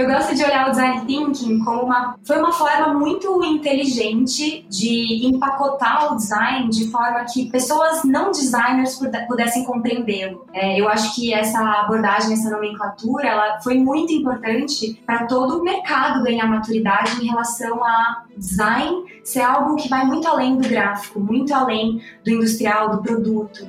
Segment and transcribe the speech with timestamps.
[0.00, 5.26] Eu gosto de olhar o design thinking como uma foi uma forma muito inteligente de
[5.26, 10.46] empacotar o design de forma que pessoas não designers pudessem compreendê-lo.
[10.54, 15.62] É, eu acho que essa abordagem, essa nomenclatura, ela foi muito importante para todo o
[15.62, 21.20] mercado ganhar maturidade em relação a design ser algo que vai muito além do gráfico,
[21.20, 23.68] muito além do industrial, do produto.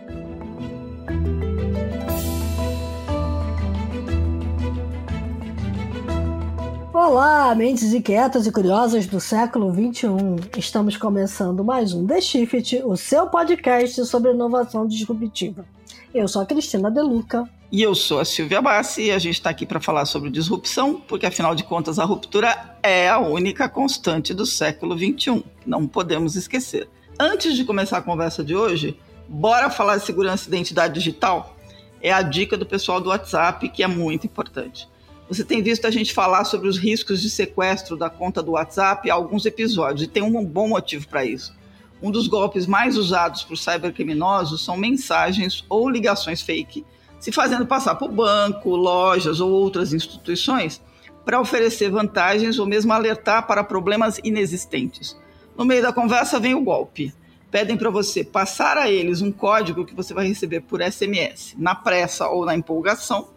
[7.03, 10.07] Olá, mentes inquietas e curiosas do século XXI.
[10.55, 15.65] Estamos começando mais um The Shift, o seu podcast sobre inovação disruptiva.
[16.13, 17.49] Eu sou a Cristina Deluca.
[17.71, 21.01] E eu sou a Silvia Bassi e a gente está aqui para falar sobre disrupção,
[21.07, 25.43] porque afinal de contas a ruptura é a única constante do século XXI.
[25.65, 26.87] Não podemos esquecer.
[27.19, 28.95] Antes de começar a conversa de hoje,
[29.27, 31.57] bora falar de segurança e identidade digital?
[31.99, 34.87] É a dica do pessoal do WhatsApp que é muito importante.
[35.31, 39.09] Você tem visto a gente falar sobre os riscos de sequestro da conta do WhatsApp
[39.09, 41.55] há alguns episódios, e tem um bom motivo para isso.
[42.03, 46.85] Um dos golpes mais usados por cybercriminosos são mensagens ou ligações fake,
[47.17, 50.81] se fazendo passar por banco, lojas ou outras instituições
[51.23, 55.17] para oferecer vantagens ou mesmo alertar para problemas inexistentes.
[55.57, 57.13] No meio da conversa vem o golpe.
[57.49, 61.73] Pedem para você passar a eles um código que você vai receber por SMS, na
[61.73, 63.29] pressa ou na empolgação,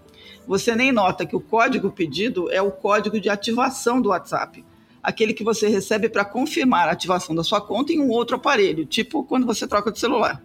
[0.46, 4.64] você nem nota que o código pedido é o código de ativação do WhatsApp,
[5.02, 8.86] aquele que você recebe para confirmar a ativação da sua conta em um outro aparelho,
[8.86, 10.42] tipo quando você troca de celular.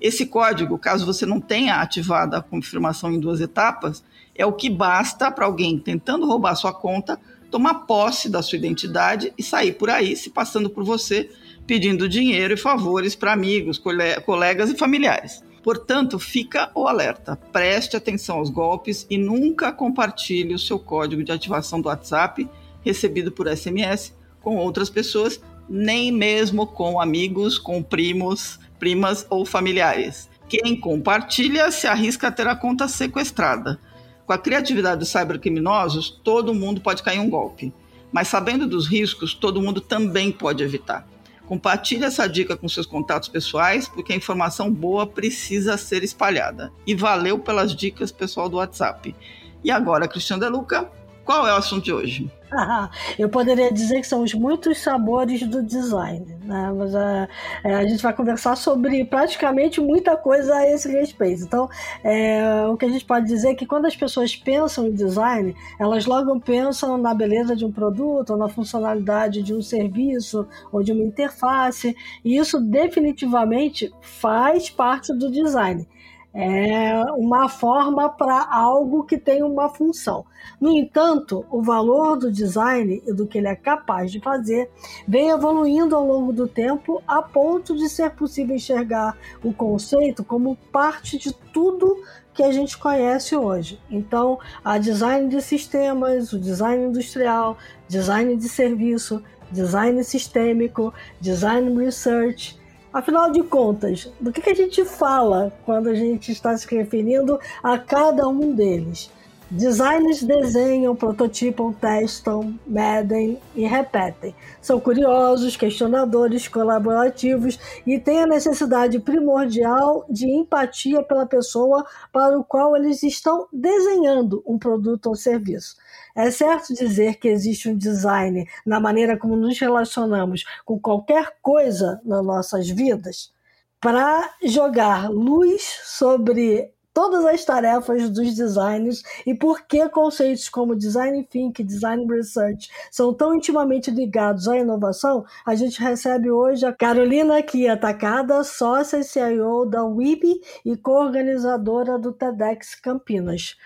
[0.00, 4.70] Esse código, caso você não tenha ativado a confirmação em duas etapas, é o que
[4.70, 7.18] basta para alguém tentando roubar sua conta
[7.50, 11.30] tomar posse da sua identidade e sair por aí se passando por você,
[11.66, 13.80] pedindo dinheiro e favores para amigos,
[14.24, 15.42] colegas e familiares.
[15.68, 17.36] Portanto, fica o alerta.
[17.52, 22.48] Preste atenção aos golpes e nunca compartilhe o seu código de ativação do WhatsApp
[22.80, 30.30] recebido por SMS com outras pessoas, nem mesmo com amigos, com primos, primas ou familiares.
[30.48, 33.78] Quem compartilha se arrisca a ter a conta sequestrada.
[34.24, 37.74] Com a criatividade dos cybercriminosos, todo mundo pode cair em um golpe.
[38.10, 41.06] Mas sabendo dos riscos, todo mundo também pode evitar.
[41.48, 46.70] Compartilhe essa dica com seus contatos pessoais, porque a informação boa precisa ser espalhada.
[46.86, 49.16] E valeu pelas dicas pessoal do WhatsApp.
[49.64, 50.90] E agora, Cristiano De Luca,
[51.24, 52.30] qual é o assunto de hoje?
[53.18, 56.72] Eu poderia dizer que são os muitos sabores do design, né?
[56.76, 57.28] mas é,
[57.64, 61.42] é, a gente vai conversar sobre praticamente muita coisa a esse respeito.
[61.42, 61.68] Então,
[62.02, 65.54] é, o que a gente pode dizer é que quando as pessoas pensam em design,
[65.78, 70.82] elas logo pensam na beleza de um produto, ou na funcionalidade de um serviço, ou
[70.82, 75.86] de uma interface, e isso definitivamente faz parte do design
[76.32, 80.24] é uma forma para algo que tem uma função.
[80.60, 84.70] No entanto, o valor do design e do que ele é capaz de fazer
[85.06, 90.56] vem evoluindo ao longo do tempo a ponto de ser possível enxergar o conceito como
[90.70, 91.96] parte de tudo
[92.34, 93.80] que a gente conhece hoje.
[93.90, 97.56] Então, a design de sistemas, o design industrial,
[97.88, 102.57] design de serviço, design sistêmico, design research,
[102.98, 107.38] Afinal de contas, do que, que a gente fala quando a gente está se referindo
[107.62, 109.08] a cada um deles?
[109.48, 114.34] Designers desenham, prototipam, testam, medem e repetem.
[114.60, 122.42] São curiosos, questionadores, colaborativos e têm a necessidade primordial de empatia pela pessoa para o
[122.42, 125.76] qual eles estão desenhando um produto ou serviço.
[126.18, 132.00] É certo dizer que existe um design na maneira como nos relacionamos com qualquer coisa
[132.04, 133.32] nas nossas vidas?
[133.80, 141.22] Para jogar luz sobre todas as tarefas dos designers e por que conceitos como design
[141.22, 147.40] thinking, design research são tão intimamente ligados à inovação, a gente recebe hoje a Carolina
[147.44, 153.56] Kia Takada, sócia e CIO da WIB e co-organizadora do TEDx Campinas.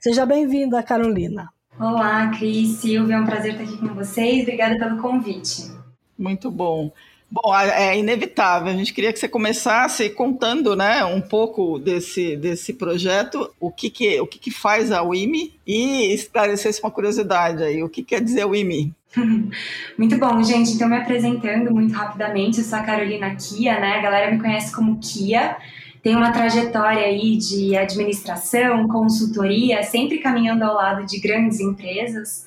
[0.00, 1.52] Seja bem-vinda, Carolina.
[1.80, 4.42] Olá, Cris, Silvia, é um prazer estar aqui com vocês.
[4.42, 5.70] Obrigada pelo convite.
[6.18, 6.90] Muito bom.
[7.30, 8.72] Bom, é inevitável.
[8.72, 13.90] A gente queria que você começasse contando, né, um pouco desse, desse projeto, o que
[13.90, 18.22] que, o que que faz a WIMI e esclarecesse uma curiosidade aí, o que quer
[18.22, 18.92] dizer WIMI?
[19.96, 20.72] Muito bom, gente.
[20.72, 23.98] Então, me apresentando muito rapidamente, eu sou a Carolina Kia, né?
[23.98, 25.56] A galera me conhece como Kia
[26.02, 32.46] tem uma trajetória aí de administração, consultoria, sempre caminhando ao lado de grandes empresas.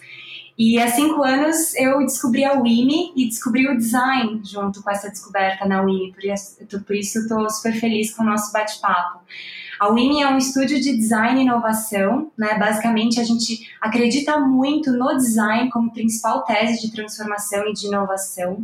[0.57, 5.09] E há cinco anos eu descobri a WIMI e descobri o design junto com essa
[5.09, 9.21] descoberta na WIMI, por isso, estou super feliz com o nosso bate-papo.
[9.80, 12.56] A WIMI é um estúdio de design e inovação, né?
[12.59, 18.63] Basicamente, a gente acredita muito no design como principal tese de transformação e de inovação.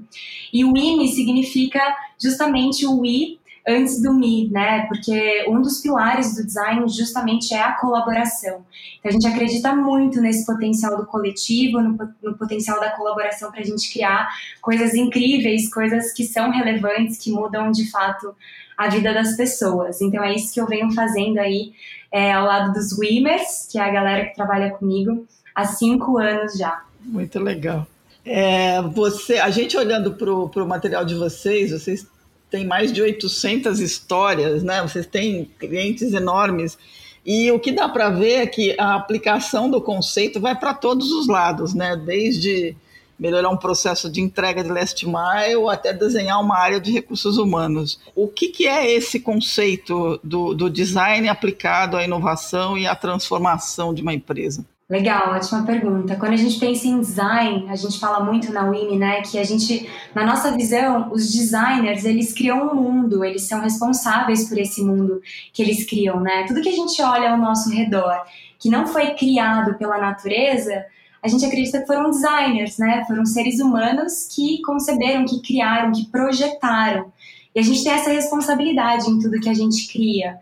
[0.54, 1.81] E o WIMI significa
[2.22, 4.86] justamente o We antes do me, né?
[4.88, 8.66] Porque um dos pilares do design justamente é a colaboração.
[9.00, 13.60] Então a gente acredita muito nesse potencial do coletivo, no, no potencial da colaboração para
[13.60, 14.30] a gente criar
[14.62, 18.34] coisas incríveis, coisas que são relevantes, que mudam de fato
[18.78, 20.02] a vida das pessoas.
[20.02, 21.74] Então é isso que eu venho fazendo aí
[22.12, 26.58] é, ao lado dos Wimmers, que é a galera que trabalha comigo, há cinco anos
[26.58, 26.84] já.
[27.02, 27.86] Muito legal.
[28.24, 30.31] É, você, a gente olhando para
[30.64, 32.06] o material de vocês, vocês
[32.49, 34.81] tem mais de 800 histórias, né?
[34.81, 36.77] Vocês têm clientes enormes.
[37.25, 41.11] E o que dá para ver é que a aplicação do conceito vai para todos
[41.11, 41.95] os lados, né?
[41.95, 42.75] Desde
[43.19, 47.99] melhorar um processo de entrega de last mile até desenhar uma área de recursos humanos.
[48.15, 53.94] O que, que é esse conceito do, do design aplicado à inovação e à transformação
[53.94, 54.63] de uma empresa?
[54.89, 56.16] Legal, ótima pergunta.
[56.16, 59.44] Quando a gente pensa em design, a gente fala muito na WIMI, né, que a
[59.44, 64.81] gente, na nossa visão, os designers, eles criam um mundo, eles são responsáveis por esse
[64.81, 66.45] mundo que eles criam, né?
[66.48, 68.16] Tudo que a gente olha ao nosso redor,
[68.57, 70.86] que não foi criado pela natureza,
[71.22, 73.04] a gente acredita que foram designers, né?
[73.06, 77.12] Foram seres humanos que conceberam, que criaram, que projetaram.
[77.54, 80.40] E a gente tem essa responsabilidade em tudo que a gente cria.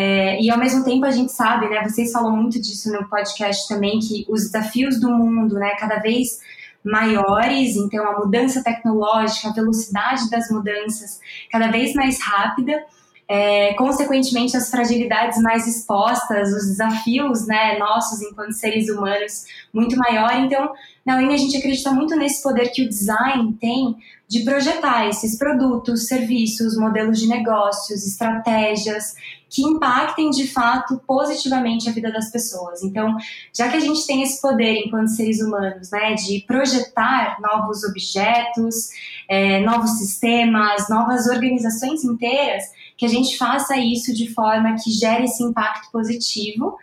[0.00, 1.82] É, e ao mesmo tempo a gente sabe, né?
[1.82, 5.70] Vocês falam muito disso no podcast também, que os desafios do mundo, né?
[5.70, 6.38] Cada vez
[6.84, 11.18] maiores, então a mudança tecnológica, a velocidade das mudanças
[11.50, 12.80] cada vez mais rápida,
[13.26, 20.32] é, consequentemente as fragilidades mais expostas, os desafios, né, nossos enquanto seres humanos muito maior.
[20.36, 20.72] Então,
[21.04, 23.96] na UIM a gente acredita muito nesse poder que o design tem
[24.28, 29.14] de projetar esses produtos, serviços, modelos de negócios, estratégias
[29.48, 32.82] que impactem de fato positivamente a vida das pessoas.
[32.82, 33.16] Então,
[33.56, 38.90] já que a gente tem esse poder enquanto seres humanos, né, de projetar novos objetos,
[39.28, 42.64] é, novos sistemas, novas organizações inteiras,
[42.96, 46.76] que a gente faça isso de forma que gere esse impacto positivo.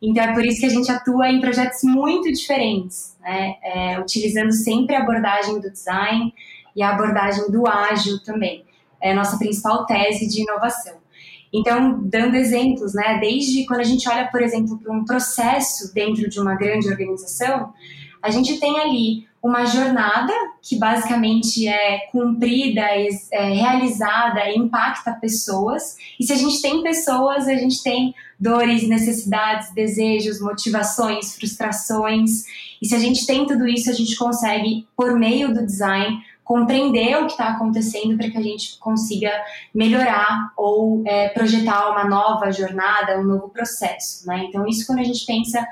[0.00, 4.52] Então, é por isso que a gente atua em projetos muito diferentes, né, é, utilizando
[4.52, 6.32] sempre a abordagem do design
[6.74, 8.64] e a abordagem do ágil também.
[9.00, 11.05] É a nossa principal tese de inovação.
[11.52, 16.28] Então, dando exemplos, né, desde quando a gente olha, por exemplo, para um processo dentro
[16.28, 17.72] de uma grande organização,
[18.22, 22.82] a gente tem ali uma jornada que basicamente é cumprida,
[23.30, 25.96] é realizada, impacta pessoas.
[26.18, 32.44] E se a gente tem pessoas, a gente tem dores, necessidades, desejos, motivações, frustrações.
[32.82, 37.16] E se a gente tem tudo isso, a gente consegue, por meio do design, compreender
[37.16, 39.32] o que está acontecendo para que a gente consiga
[39.74, 44.24] melhorar ou é, projetar uma nova jornada, um novo processo.
[44.24, 44.44] Né?
[44.48, 45.66] Então, isso quando a gente pensa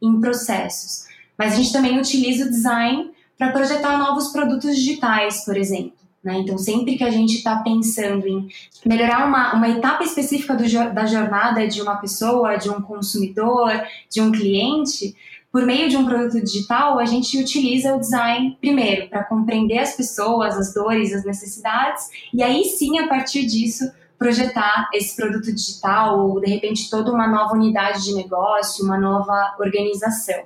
[0.00, 1.04] em processos.
[1.36, 5.98] Mas a gente também utiliza o design para projetar novos produtos digitais, por exemplo.
[6.22, 6.38] Né?
[6.38, 8.46] Então, sempre que a gente está pensando em
[8.86, 10.62] melhorar uma, uma etapa específica do,
[10.94, 13.72] da jornada de uma pessoa, de um consumidor,
[14.08, 15.16] de um cliente,
[15.52, 19.96] por meio de um produto digital, a gente utiliza o design primeiro para compreender as
[19.96, 26.20] pessoas, as dores, as necessidades, e aí sim, a partir disso, projetar esse produto digital
[26.20, 30.44] ou de repente toda uma nova unidade de negócio, uma nova organização.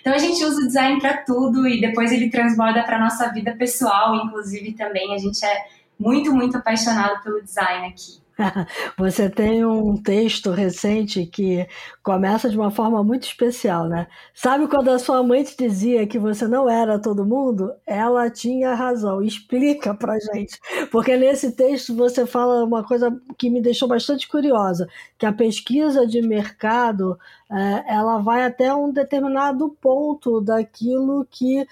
[0.00, 3.56] Então a gente usa o design para tudo e depois ele transborda para nossa vida
[3.56, 5.66] pessoal, inclusive também a gente é
[5.98, 8.20] muito muito apaixonado pelo design aqui.
[8.96, 11.66] Você tem um texto recente que
[12.02, 14.06] começa de uma forma muito especial, né?
[14.34, 17.72] Sabe quando a sua mãe te dizia que você não era todo mundo?
[17.86, 19.22] Ela tinha razão.
[19.22, 20.58] Explica pra gente.
[20.90, 26.06] Porque nesse texto você fala uma coisa que me deixou bastante curiosa, que a pesquisa
[26.06, 27.18] de mercado
[27.50, 31.66] é, ela vai até um determinado ponto daquilo que é,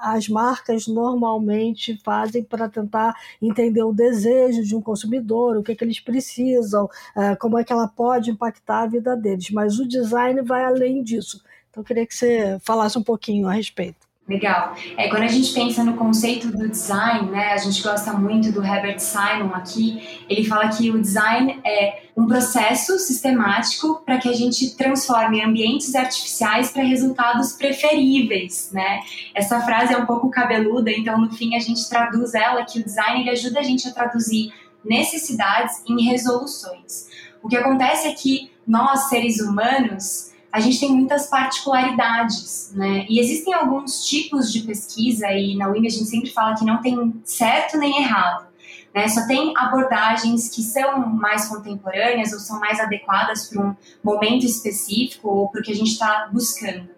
[0.00, 5.74] as marcas normalmente fazem para tentar entender o desejo de um consumidor, o que, é
[5.74, 9.50] que eles precisam, é, como é que ela pode impactar a vida deles.
[9.50, 11.42] Mas o design vai além disso.
[11.70, 14.13] Então, eu queria que você falasse um pouquinho a respeito.
[14.26, 14.74] Legal.
[14.96, 18.64] É, quando a gente pensa no conceito do design, né, a gente gosta muito do
[18.64, 20.02] Herbert Simon aqui.
[20.30, 25.94] Ele fala que o design é um processo sistemático para que a gente transforme ambientes
[25.94, 29.00] artificiais para resultados preferíveis, né?
[29.34, 32.84] Essa frase é um pouco cabeluda, então no fim a gente traduz ela que o
[32.84, 37.08] design ele ajuda a gente a traduzir necessidades em resoluções.
[37.42, 43.06] O que acontece é que nós seres humanos a gente tem muitas particularidades, né?
[43.08, 46.80] E existem alguns tipos de pesquisa, e na UIM a gente sempre fala que não
[46.80, 48.46] tem certo nem errado.
[48.94, 49.08] Né?
[49.08, 55.28] Só tem abordagens que são mais contemporâneas ou são mais adequadas para um momento específico
[55.28, 56.88] ou para o que a gente está buscando.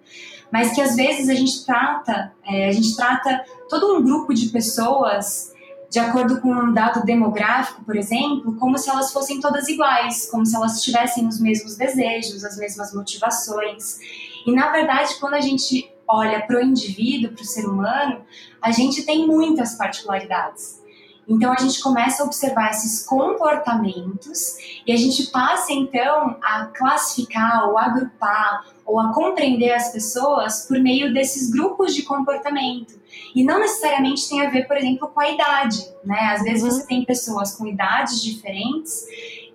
[0.52, 4.50] Mas que às vezes a gente trata, é, a gente trata todo um grupo de
[4.50, 5.54] pessoas
[5.90, 10.44] de acordo com um dado demográfico, por exemplo, como se elas fossem todas iguais, como
[10.44, 13.98] se elas tivessem os mesmos desejos, as mesmas motivações.
[14.46, 18.24] E na verdade, quando a gente olha para o indivíduo, para o ser humano,
[18.60, 20.80] a gente tem muitas particularidades.
[21.28, 24.56] Então a gente começa a observar esses comportamentos
[24.86, 30.78] e a gente passa então a classificar ou agrupar ou a compreender as pessoas por
[30.78, 32.94] meio desses grupos de comportamento.
[33.34, 36.32] E não necessariamente tem a ver, por exemplo, com a idade, né?
[36.32, 36.70] Às vezes uhum.
[36.70, 39.04] você tem pessoas com idades diferentes,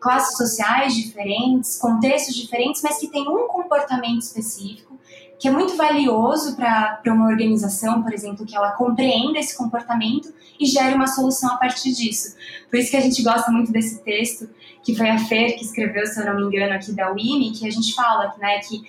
[0.01, 4.99] classes sociais diferentes, contextos diferentes, mas que têm um comportamento específico
[5.41, 10.67] que é muito valioso para uma organização, por exemplo, que ela compreenda esse comportamento e
[10.67, 12.35] gere uma solução a partir disso.
[12.69, 14.47] Por isso que a gente gosta muito desse texto,
[14.83, 17.67] que foi a Fer que escreveu, se eu não me engano, aqui da UIMI, que
[17.67, 18.83] a gente fala né, que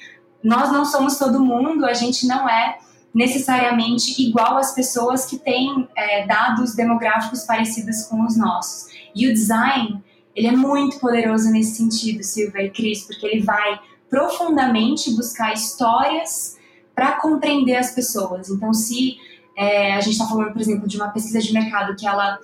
[0.45, 2.79] nós não somos todo mundo, a gente não é
[3.15, 8.93] necessariamente igual às pessoas que têm é, dados demográficos parecidos com os nossos.
[9.15, 10.05] E o design,
[10.37, 13.81] ele é muito poderoso nesse sentido, Silvia e Cris, porque ele vai
[14.13, 16.59] profundamente buscar histórias
[16.95, 18.51] para compreender as pessoas.
[18.51, 19.17] Então, se
[19.57, 22.39] é, a gente está falando, por exemplo, de uma pesquisa de mercado que ela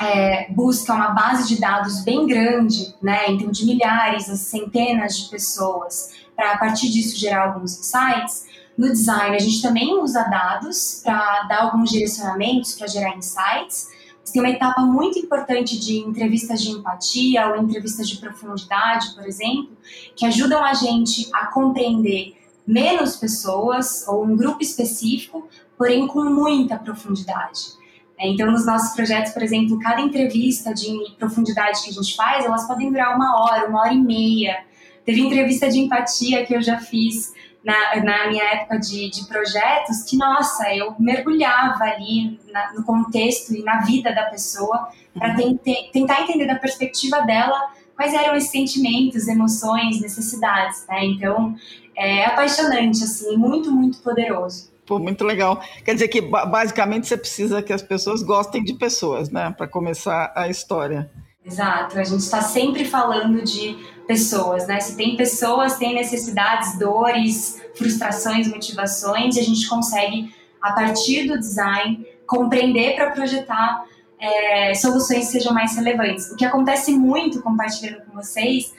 [0.00, 6.12] é, busca uma base de dados bem grande, né, então de milhares, centenas de pessoas,
[6.36, 8.46] para a partir disso gerar alguns insights.
[8.78, 13.88] No design, a gente também usa dados para dar alguns direcionamentos, para gerar insights,
[14.32, 19.76] tem uma etapa muito importante de entrevistas de empatia ou entrevistas de profundidade, por exemplo,
[20.16, 22.34] que ajudam a gente a compreender
[22.66, 27.74] menos pessoas ou um grupo específico, porém com muita profundidade.
[28.18, 32.44] É, então, nos nossos projetos, por exemplo, cada entrevista de profundidade que a gente faz,
[32.44, 34.64] elas podem durar uma hora, uma hora e meia.
[35.04, 37.32] Teve entrevista de empatia que eu já fiz
[37.64, 43.54] na, na minha época de, de projetos que, nossa, eu mergulhava ali na, no contexto
[43.54, 45.58] e na vida da pessoa para uhum.
[45.92, 51.04] tentar entender da perspectiva dela quais eram os sentimentos, emoções, necessidades, né?
[51.06, 51.54] Então,
[51.96, 54.72] é apaixonante, assim, muito, muito poderoso.
[54.84, 55.62] Pô, muito legal.
[55.84, 60.32] Quer dizer que basicamente você precisa que as pessoas gostem de pessoas, né, para começar
[60.36, 61.10] a história.
[61.44, 61.98] Exato.
[61.98, 64.80] A gente está sempre falando de pessoas, né?
[64.80, 71.38] Se tem pessoas, tem necessidades, dores, frustrações, motivações, e a gente consegue, a partir do
[71.38, 73.84] design, compreender para projetar
[74.18, 76.30] é, soluções que sejam mais relevantes.
[76.30, 78.72] O que acontece muito, compartilhando com vocês,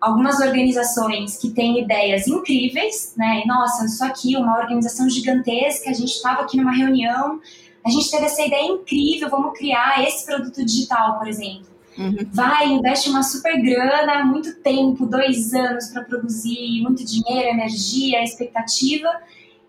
[0.00, 3.42] algumas organizações que têm ideias incríveis, né?
[3.46, 7.40] Nossa, isso aqui, uma organização gigantesca, a gente estava aqui numa reunião,
[7.84, 11.71] a gente teve essa ideia incrível, vamos criar esse produto digital, por exemplo.
[11.96, 12.16] Uhum.
[12.32, 19.08] Vai, investe uma super grana, muito tempo, dois anos para produzir, muito dinheiro, energia, expectativa.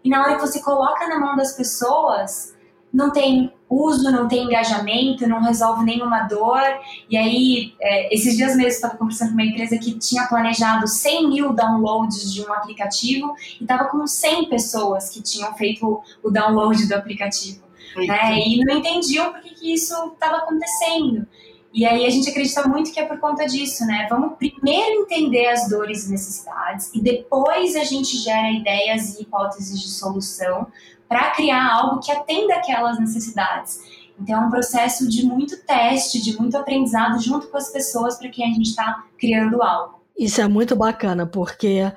[0.03, 2.53] E na hora que você coloca na mão das pessoas,
[2.93, 6.61] não tem uso, não tem engajamento, não resolve nenhuma dor.
[7.09, 11.27] E aí, é, esses dias mesmo, estava conversando com uma empresa que tinha planejado 100
[11.27, 16.87] mil downloads de um aplicativo e estava com 100 pessoas que tinham feito o download
[16.87, 17.63] do aplicativo.
[17.95, 18.39] Né?
[18.39, 21.27] E não entendiam por que, que isso estava acontecendo.
[21.73, 24.05] E aí a gente acredita muito que é por conta disso, né?
[24.07, 29.81] Vamos primeiro entender as dores e necessidades e depois a gente gera ideias e hipóteses
[29.81, 30.67] de solução
[31.09, 33.81] para criar algo que atenda aquelas necessidades.
[34.19, 38.29] Então é um processo de muito teste, de muito aprendizado junto com as pessoas para
[38.29, 40.02] quem a gente está criando algo.
[40.17, 41.93] Isso é muito bacana, porque é,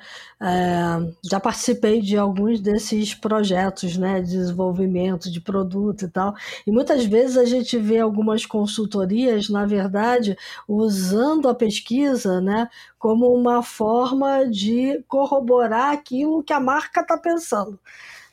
[1.23, 6.33] já participei de alguns desses projetos né, de desenvolvimento de produto e tal,
[6.65, 10.35] e muitas vezes a gente vê algumas consultorias, na verdade,
[10.67, 17.79] usando a pesquisa né, como uma forma de corroborar aquilo que a marca está pensando.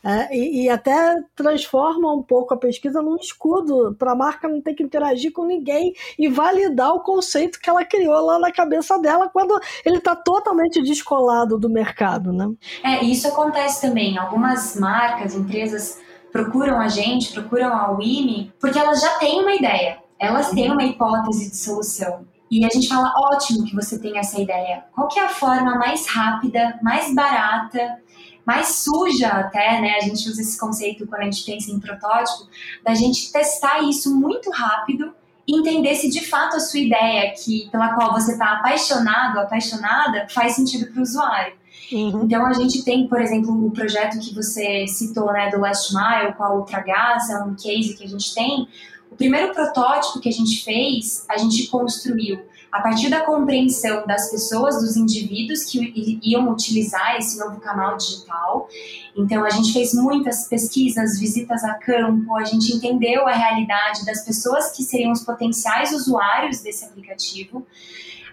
[0.04, 4.60] É, e, e, até transforma um pouco a pesquisa num escudo para a marca não
[4.60, 8.98] ter que interagir com ninguém e validar o conceito que ela criou lá na cabeça
[8.98, 12.52] dela quando ele está totalmente descolado do mercado, né?
[12.82, 14.18] É, isso acontece também.
[14.18, 15.98] Algumas marcas, empresas
[16.30, 20.84] procuram a gente, procuram a WIMI, porque elas já têm uma ideia, elas têm uma
[20.84, 22.26] hipótese de solução.
[22.50, 24.84] E a gente fala, ótimo que você tem essa ideia.
[24.94, 27.98] Qual é a forma mais rápida, mais barata
[28.46, 29.96] mais suja até, né?
[29.96, 32.48] A gente usa esse conceito quando a gente pensa em protótipo,
[32.82, 35.12] da gente testar isso muito rápido
[35.46, 40.26] e entender se de fato a sua ideia, que pela qual você está apaixonado, apaixonada,
[40.30, 41.54] faz sentido para o usuário.
[41.92, 42.24] Uhum.
[42.24, 46.32] Então a gente tem, por exemplo, o projeto que você citou, né, do Last Mile
[46.34, 48.66] com a Ultragás, é um case que a gente tem.
[49.10, 52.40] O primeiro protótipo que a gente fez, a gente construiu
[52.74, 58.68] a partir da compreensão das pessoas, dos indivíduos que iam utilizar esse novo canal digital.
[59.16, 64.24] Então, a gente fez muitas pesquisas, visitas a campo, a gente entendeu a realidade das
[64.24, 67.64] pessoas que seriam os potenciais usuários desse aplicativo.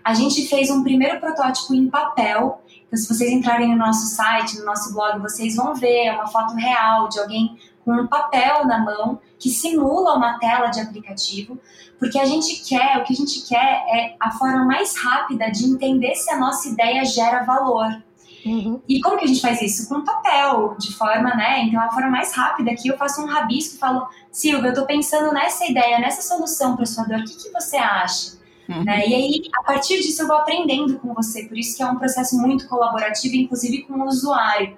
[0.03, 2.63] A gente fez um primeiro protótipo em papel.
[2.87, 6.55] Então, se vocês entrarem no nosso site, no nosso blog, vocês vão ver uma foto
[6.55, 11.57] real de alguém com um papel na mão que simula uma tela de aplicativo,
[11.99, 15.65] porque a gente quer, o que a gente quer é a forma mais rápida de
[15.65, 18.01] entender se a nossa ideia gera valor.
[18.45, 18.81] Uhum.
[18.87, 19.87] E como que a gente faz isso?
[19.87, 21.63] Com papel, de forma, né?
[21.63, 24.85] Então, a forma mais rápida aqui, eu faço um rabisco e falo, Silvia, eu tô
[24.85, 28.39] pensando nessa ideia, nessa solução para sua dor, o que, que você acha?
[28.67, 28.83] Uhum.
[28.83, 29.07] Né?
[29.07, 31.43] E aí, a partir disso, eu vou aprendendo com você.
[31.43, 34.75] Por isso que é um processo muito colaborativo, inclusive com o usuário.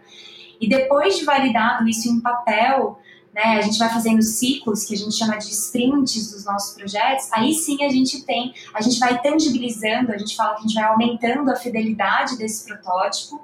[0.63, 2.98] E depois de validado isso em papel,
[3.34, 7.27] né, a gente vai fazendo ciclos que a gente chama de sprints dos nossos projetos,
[7.34, 10.75] aí sim a gente tem, a gente vai tangibilizando, a gente fala que a gente
[10.75, 13.41] vai aumentando a fidelidade desse protótipo,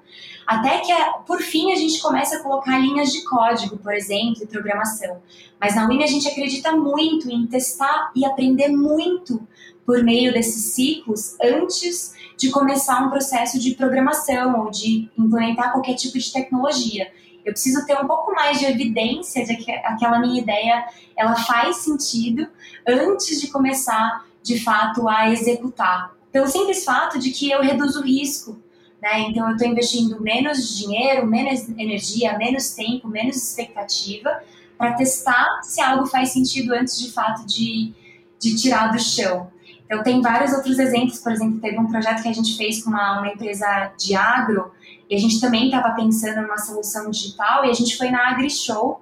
[0.48, 0.94] até que,
[1.28, 5.22] por fim, a gente começa a colocar linhas de código, por exemplo, e programação.
[5.60, 9.46] Mas na UIM a gente acredita muito em testar e aprender muito
[9.86, 15.96] por meio desses ciclos antes de começar um processo de programação ou de implementar qualquer
[15.96, 17.12] tipo de tecnologia.
[17.44, 20.86] Eu preciso ter um pouco mais de evidência de que aquela minha ideia
[21.18, 22.48] ela faz sentido
[22.88, 26.16] antes de começar, de fato, a executar.
[26.32, 28.58] Pelo simples fato de que eu reduzo o risco.
[29.02, 29.22] Né?
[29.22, 34.42] Então, eu estou investindo menos dinheiro, menos energia, menos tempo, menos expectativa
[34.78, 37.94] para testar se algo faz sentido antes, de fato, de,
[38.40, 39.52] de tirar do chão.
[39.90, 41.18] Então, tem vários outros exemplos.
[41.18, 44.72] Por exemplo, teve um projeto que a gente fez com uma, uma empresa de agro
[45.10, 49.02] e a gente também estava pensando numa solução digital e a gente foi na AgriShow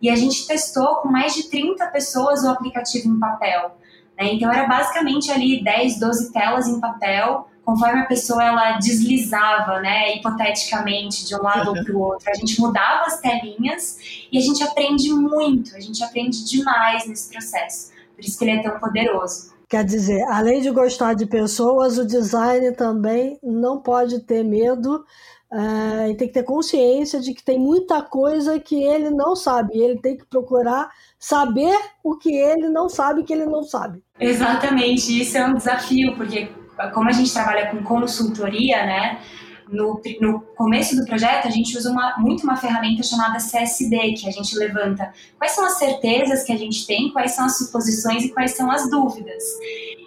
[0.00, 3.78] e a gente testou com mais de 30 pessoas o aplicativo em papel.
[4.18, 4.34] Né?
[4.34, 10.16] Então, era basicamente ali 10, 12 telas em papel, conforme a pessoa ela deslizava, né,
[10.16, 12.30] hipoteticamente, de um lado ou para o outro.
[12.30, 13.98] A gente mudava as telinhas
[14.30, 17.90] e a gente aprende muito, a gente aprende demais nesse processo.
[18.14, 19.55] Por isso que ele é tão poderoso.
[19.68, 25.04] Quer dizer, além de gostar de pessoas, o design também não pode ter medo
[25.52, 29.76] uh, e tem que ter consciência de que tem muita coisa que ele não sabe.
[29.76, 34.02] Ele tem que procurar saber o que ele não sabe que ele não sabe.
[34.20, 36.48] Exatamente, isso é um desafio, porque
[36.94, 39.20] como a gente trabalha com consultoria, né?
[39.68, 44.28] No, no começo do projeto, a gente usa uma, muito uma ferramenta chamada CSD, que
[44.28, 48.24] a gente levanta quais são as certezas que a gente tem, quais são as suposições
[48.24, 49.42] e quais são as dúvidas.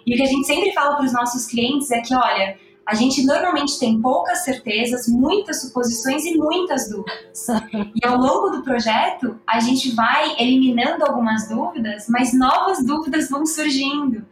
[0.06, 2.94] E o que a gente sempre fala para os nossos clientes é que, olha, a
[2.94, 7.46] gente normalmente tem poucas certezas, muitas suposições e muitas dúvidas.
[8.02, 13.44] E ao longo do projeto, a gente vai eliminando algumas dúvidas, mas novas dúvidas vão
[13.44, 14.24] surgindo.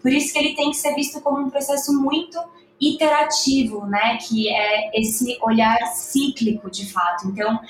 [0.00, 2.38] Por isso que ele tem que ser visto como um processo muito
[2.80, 4.18] iterativo, né?
[4.18, 7.26] Que é esse olhar cíclico, de fato.
[7.28, 7.60] Então,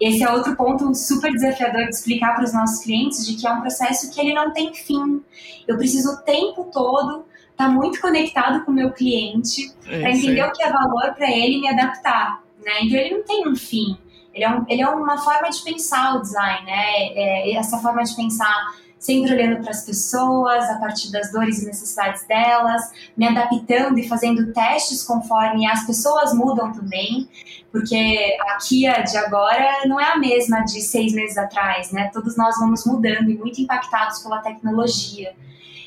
[0.00, 3.52] esse é outro ponto super desafiador de explicar para os nossos clientes, de que é
[3.52, 5.22] um processo que ele não tem fim.
[5.66, 10.10] Eu preciso o tempo todo estar tá muito conectado com o meu cliente é, para
[10.10, 12.72] entender o que é valor para ele e me adaptar, né?
[12.82, 13.96] Então, ele não tem um fim.
[14.34, 17.08] Ele é, um, ele é uma forma de pensar o design, né?
[17.14, 18.74] É, essa forma de pensar
[19.06, 22.82] sempre olhando para as pessoas, a partir das dores e necessidades delas,
[23.16, 27.28] me adaptando e fazendo testes conforme as pessoas mudam também,
[27.70, 32.10] porque a Kia de agora não é a mesma de seis meses atrás, né?
[32.12, 35.32] Todos nós vamos mudando e muito impactados pela tecnologia.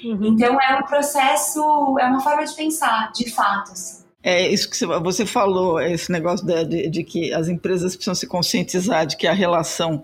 [0.05, 0.23] Uhum.
[0.23, 1.59] Então é um processo,
[1.99, 3.73] é uma forma de pensar, de fato.
[3.73, 4.05] Assim.
[4.23, 8.27] É isso que você falou, esse negócio de, de, de que as empresas precisam se
[8.27, 10.03] conscientizar de que a relação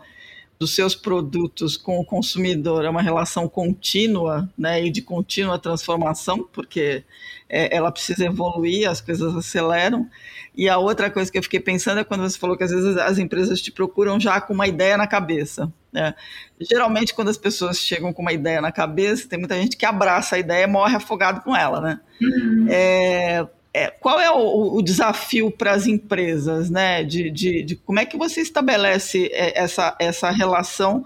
[0.58, 6.48] dos seus produtos com o consumidor é uma relação contínua né, e de contínua transformação,
[6.52, 7.04] porque
[7.50, 10.10] é, ela precisa evoluir, as coisas aceleram.
[10.56, 12.98] E a outra coisa que eu fiquei pensando é quando você falou que às vezes
[12.98, 15.72] as empresas te procuram já com uma ideia na cabeça.
[15.92, 16.16] Né?
[16.60, 20.38] Geralmente, quando as pessoas chegam com uma ideia na cabeça, tem muita gente que abraça
[20.38, 21.82] a ideia e morre afogado com ela.
[21.82, 22.00] Né?
[22.22, 22.68] Uhum.
[22.70, 27.04] É, é, qual é o, o desafio para as empresas, né?
[27.04, 31.04] De, de, de, como é que você estabelece é, essa, essa relação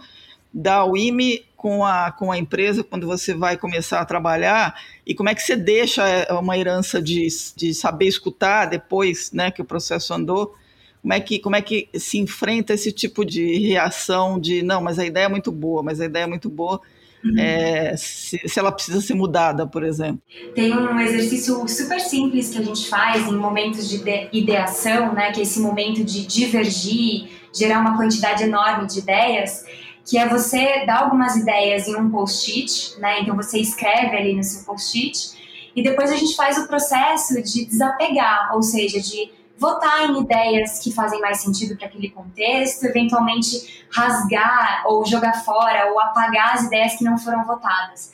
[0.53, 5.29] da UIME com a, com a empresa quando você vai começar a trabalhar e como
[5.29, 9.65] é que você deixa é, uma herança de, de saber escutar depois né, que o
[9.65, 10.55] processo andou?
[11.01, 14.99] Como é, que, como é que se enfrenta esse tipo de reação de não, mas
[14.99, 16.79] a ideia é muito boa, mas a ideia é muito boa,
[17.23, 17.37] Uhum.
[17.37, 20.21] É, se, se, ela precisa ser mudada, por exemplo.
[20.55, 24.01] Tem um exercício super simples que a gente faz em momentos de
[24.31, 29.65] ideação, né, que é esse momento de divergir, gerar uma quantidade enorme de ideias,
[30.05, 33.21] que é você dar algumas ideias em um post-it, né?
[33.21, 35.37] Então você escreve ali no seu post-it
[35.75, 39.29] e depois a gente faz o processo de desapegar, ou seja, de
[39.59, 45.91] votar em ideias que fazem mais sentido para aquele contexto, eventualmente rasgar ou jogar fora
[45.91, 48.11] ou apagar as ideias que não foram votadas.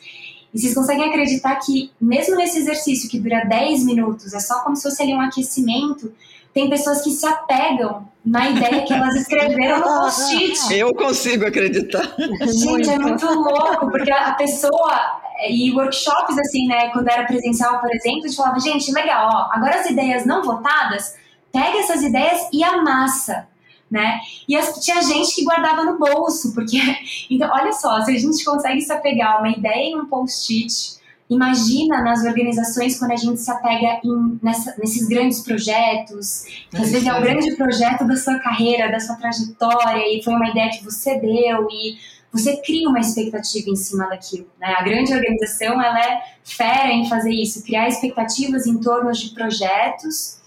[0.53, 4.75] E vocês conseguem acreditar que, mesmo nesse exercício que dura 10 minutos, é só como
[4.75, 6.13] se fosse ali um aquecimento,
[6.53, 10.58] tem pessoas que se apegam na ideia que elas escreveram no post-it.
[10.73, 12.15] Eu consigo acreditar.
[12.47, 15.21] Gente, é muito louco, porque a pessoa.
[15.49, 19.49] E workshops, assim, né, quando era presencial, por exemplo, a gente falava, gente, legal, ó,
[19.51, 21.17] agora as ideias não votadas,
[21.55, 23.47] pega essas ideias e amassa.
[23.89, 24.19] Né?
[24.49, 26.77] E as, tinha gente que guardava no bolso, porque.
[27.29, 30.97] Então, olha só, se a gente consegue se apegar uma ideia em um post-it,
[31.29, 36.91] imagina nas organizações quando a gente se apega em, nessa, nesses grandes projetos, que às
[36.91, 40.69] vezes é o grande projeto da sua carreira, da sua trajetória, e foi uma ideia
[40.69, 41.97] que você deu, e
[42.31, 44.47] você cria uma expectativa em cima daquilo.
[44.59, 44.75] Né?
[44.77, 50.44] A grande organização ela é fera em fazer isso, criar expectativas em torno de projetos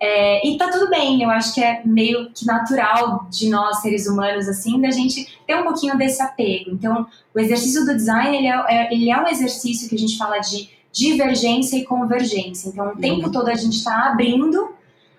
[0.00, 4.06] é, e tá tudo bem, eu acho que é meio que natural de nós, seres
[4.06, 6.70] humanos, assim, da gente ter um pouquinho desse apego.
[6.70, 10.18] Então, o exercício do design, ele é, é ele é um exercício que a gente
[10.18, 12.68] fala de divergência e convergência.
[12.68, 13.32] Então, o tempo uhum.
[13.32, 14.74] todo a gente está abrindo,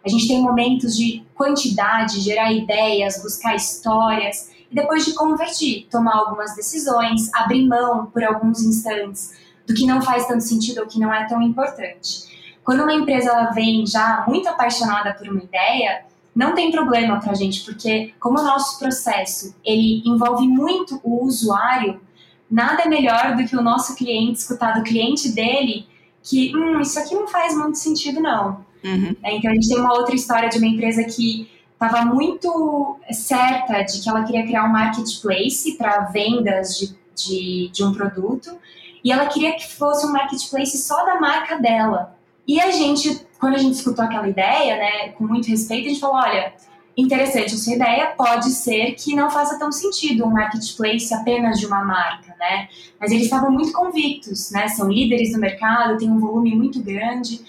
[0.06, 6.16] a gente tem momentos de quantidade, gerar ideias, buscar histórias, e depois de convertir, tomar
[6.16, 9.34] algumas decisões, abrir mão por alguns instantes
[9.66, 12.35] do que não faz tanto sentido ou que não é tão importante.
[12.66, 16.04] Quando uma empresa ela vem já muito apaixonada por uma ideia,
[16.36, 21.24] não tem problema para a gente, porque como o nosso processo ele envolve muito o
[21.24, 22.02] usuário,
[22.50, 25.88] nada é melhor do que o nosso cliente escutar do cliente dele
[26.24, 28.66] que hum, isso aqui não faz muito sentido não.
[28.84, 29.16] Uhum.
[29.24, 33.84] É, então a gente tem uma outra história de uma empresa que estava muito certa
[33.84, 38.58] de que ela queria criar um marketplace para vendas de, de, de um produto
[39.04, 42.16] e ela queria que fosse um marketplace só da marca dela.
[42.48, 46.00] E a gente, quando a gente escutou aquela ideia, né, com muito respeito, a gente
[46.00, 46.54] falou: olha,
[46.98, 51.66] interessante, a sua ideia pode ser que não faça tão sentido um marketplace apenas de
[51.66, 52.70] uma marca, né?
[53.00, 54.68] Mas eles estavam muito convictos, né?
[54.70, 57.42] São líderes do mercado, tem um volume muito grande.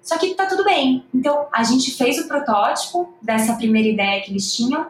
[0.00, 1.04] Só que tá tudo bem.
[1.14, 4.86] Então, a gente fez o protótipo dessa primeira ideia que eles tinham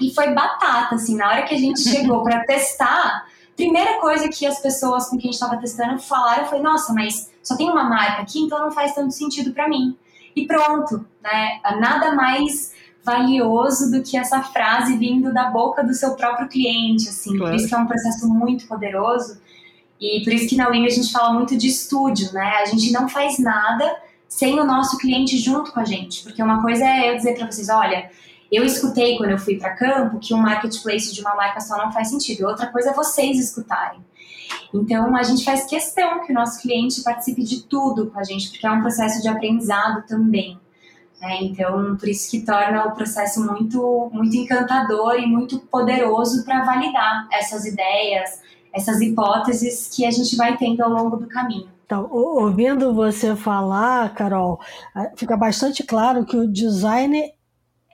[0.00, 4.44] e foi batata, assim, na hora que a gente chegou para testar, primeira coisa que
[4.44, 7.84] as pessoas com quem a gente estava testando falaram foi: nossa, mas só tem uma
[7.84, 9.96] marca aqui, então não faz tanto sentido para mim.
[10.36, 11.60] E pronto, né?
[11.80, 17.38] Nada mais valioso do que essa frase vindo da boca do seu próprio cliente, assim.
[17.38, 17.52] Claro.
[17.52, 19.40] Por isso que é um processo muito poderoso.
[19.98, 22.56] E por isso que na Wing a gente fala muito de estúdio, né?
[22.60, 23.96] A gente não faz nada
[24.28, 26.22] sem o nosso cliente junto com a gente.
[26.22, 28.10] Porque uma coisa é eu dizer para vocês, olha,
[28.52, 31.90] eu escutei quando eu fui para campo que um marketplace de uma marca só não
[31.90, 32.46] faz sentido.
[32.46, 34.06] Outra coisa é vocês escutarem.
[34.74, 38.50] Então, a gente faz questão que o nosso cliente participe de tudo com a gente,
[38.50, 40.58] porque é um processo de aprendizado também.
[41.20, 41.38] Né?
[41.42, 47.26] Então, por isso que torna o processo muito, muito encantador e muito poderoso para validar
[47.32, 48.40] essas ideias,
[48.72, 51.68] essas hipóteses que a gente vai tendo ao longo do caminho.
[51.84, 54.60] Então, ouvindo você falar, Carol,
[54.94, 57.32] eh, fica bastante claro que o design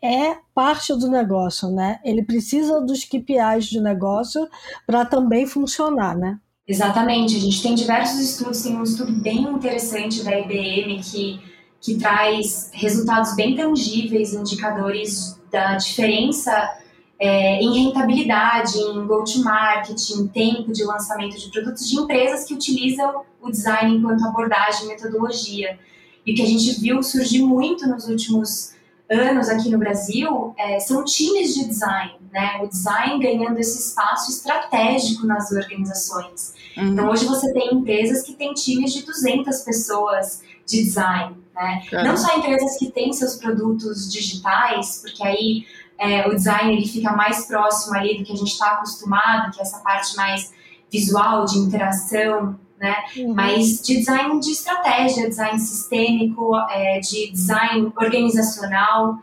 [0.02, 2.00] é parte do negócio, né?
[2.04, 4.46] Ele precisa dos KPIs de negócio
[4.84, 6.38] para também funcionar, né?
[6.66, 7.36] Exatamente.
[7.36, 11.40] A gente tem diversos estudos, tem um estudo bem interessante da IBM que,
[11.80, 16.78] que traz resultados bem tangíveis, indicadores da diferença
[17.18, 23.22] é, em rentabilidade, em go-to-market, em tempo de lançamento de produtos de empresas que utilizam
[23.40, 25.78] o design enquanto abordagem, metodologia.
[26.26, 28.74] E o que a gente viu surgir muito nos últimos
[29.08, 32.58] anos aqui no Brasil é, são times de design, né?
[32.60, 36.52] O design ganhando esse espaço estratégico nas organizações.
[36.76, 36.88] Uhum.
[36.88, 41.84] Então, hoje você tem empresas que têm times de 200 pessoas de design, né?
[41.92, 45.64] Não só empresas que têm seus produtos digitais, porque aí
[45.96, 49.60] é, o design ele fica mais próximo ali do que a gente está acostumado, que
[49.60, 50.52] é essa parte mais
[50.90, 52.96] visual, de interação, né?
[53.16, 53.32] Uhum.
[53.32, 59.20] Mas de design de estratégia, design sistêmico, é, de design organizacional.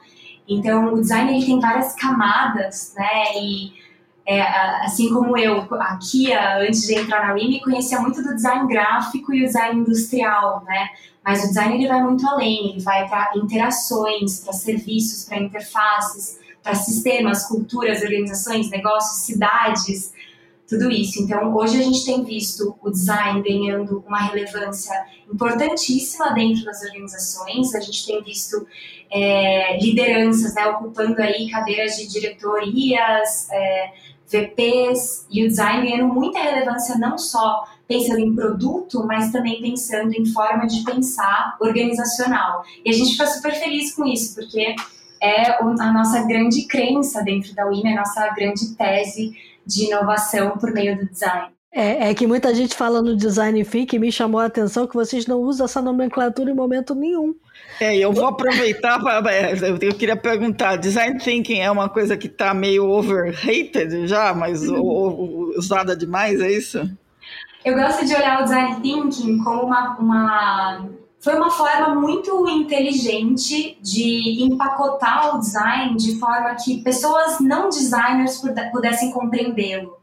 [0.54, 3.36] Então, o design ele tem várias camadas, né?
[3.38, 3.74] E
[4.26, 4.42] é,
[4.86, 9.44] assim como eu, aqui antes de entrar na WIMI, conhecia muito do design gráfico e
[9.44, 10.90] o design industrial, né?
[11.24, 16.40] Mas o design ele vai muito além, ele vai para interações, para serviços, para interfaces,
[16.64, 20.12] para sistemas, culturas, organizações, negócios, cidades
[20.72, 21.22] tudo isso.
[21.22, 24.94] Então, hoje a gente tem visto o design ganhando uma relevância
[25.32, 27.76] importantíssima dentro das organizações.
[27.76, 28.66] A gente tem visto
[29.12, 33.92] é, lideranças né, ocupando aí cadeiras de diretorias, é,
[34.32, 40.14] VPs e o design ganhando muita relevância não só pensando em produto, mas também pensando
[40.14, 42.64] em forma de pensar organizacional.
[42.86, 44.74] E a gente fica super feliz com isso, porque
[45.22, 49.34] é a nossa grande crença dentro da UIM, a nossa grande tese
[49.66, 51.50] de inovação por meio do design.
[51.74, 55.26] É, é, que muita gente fala no design thinking, me chamou a atenção que vocês
[55.26, 57.34] não usam essa nomenclatura em momento nenhum.
[57.80, 59.34] É, eu vou aproveitar para.
[59.34, 64.62] É, eu queria perguntar: design thinking é uma coisa que está meio overrated já, mas
[65.58, 66.90] usada demais, é isso?
[67.66, 70.90] Eu gosto de olhar o design thinking como uma, uma
[71.22, 78.42] foi uma forma muito inteligente de empacotar o design de forma que pessoas não designers
[78.72, 79.98] pudessem compreendê-lo.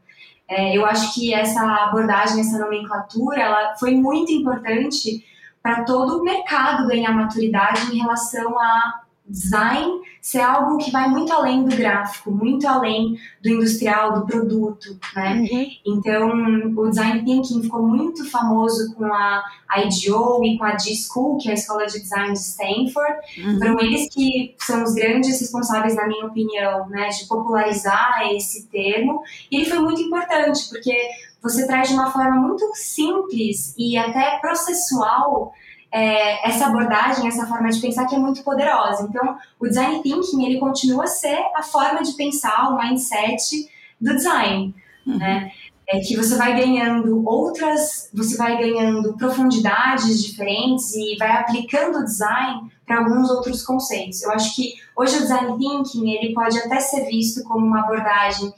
[0.47, 5.23] É, eu acho que essa abordagem, essa nomenclatura, ela foi muito importante
[5.61, 11.31] para todo o mercado ganhar maturidade em relação a design ser algo que vai muito
[11.31, 15.35] além do gráfico, muito além do industrial, do produto, né?
[15.35, 15.67] Uhum.
[15.85, 16.29] Então,
[16.75, 19.43] o design thinking ficou muito famoso com a
[19.77, 23.13] IDEO e com a G-School, que é a escola de design de Stanford.
[23.37, 23.59] Uhum.
[23.59, 29.21] Foram eles que são os grandes responsáveis, na minha opinião, né, de popularizar esse termo.
[29.49, 30.93] E ele foi muito importante, porque
[31.41, 35.53] você traz de uma forma muito simples e até processual
[35.91, 39.07] é, essa abordagem, essa forma de pensar que é muito poderosa.
[39.09, 43.67] Então, o design thinking ele continua a ser a forma de pensar, o mindset
[43.99, 44.73] do design,
[45.05, 45.17] uhum.
[45.17, 45.51] né?
[45.91, 52.03] É que você vai ganhando outras, você vai ganhando profundidades diferentes e vai aplicando o
[52.03, 54.21] design para alguns outros conceitos.
[54.21, 58.53] Eu acho que hoje o design thinking ele pode até ser visto como uma abordagem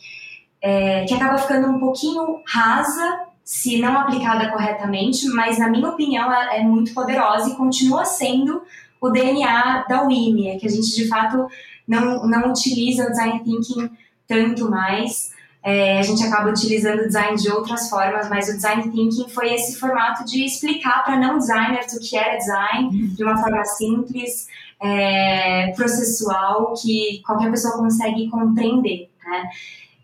[0.62, 6.32] é, que acaba ficando um pouquinho rasa se não aplicada corretamente, mas na minha opinião
[6.32, 8.62] é muito poderosa e continua sendo
[9.02, 11.48] o DNA da WIME, é que a gente de fato
[11.88, 13.90] não, não utiliza o design thinking
[14.28, 15.32] tanto mais.
[15.64, 19.54] É, a gente acaba utilizando o design de outras formas, mas o design thinking foi
[19.54, 24.48] esse formato de explicar para não designers o que era design de uma forma simples,
[24.82, 29.10] é, processual, que qualquer pessoa consegue compreender.
[29.26, 29.50] Né?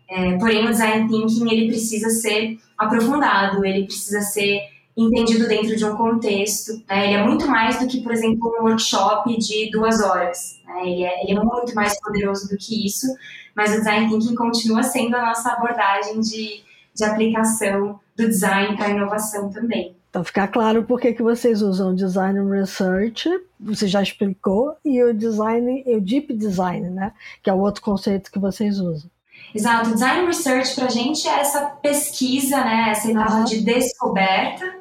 [0.08, 4.60] É, porém, o design thinking ele precisa ser aprofundado, ele precisa ser
[4.96, 6.72] entendido dentro de um contexto.
[6.88, 7.06] Né?
[7.06, 10.58] Ele é muito mais do que, por exemplo, um workshop de duas horas.
[10.66, 10.82] Né?
[10.82, 13.06] Ele, é, ele, é, muito mais poderoso do que isso,
[13.54, 16.62] mas o design thinking continua sendo a nossa abordagem de,
[16.94, 19.94] de aplicação do design para a inovação também.
[20.10, 23.28] Então, ficar claro por que, vocês usam design research,
[23.60, 27.12] você já explicou, e o design, o deep design, né?
[27.42, 29.10] Que é o outro conceito que vocês usam.
[29.54, 34.78] Exato, design research para a gente é essa pesquisa, né, essa etapa de descoberta.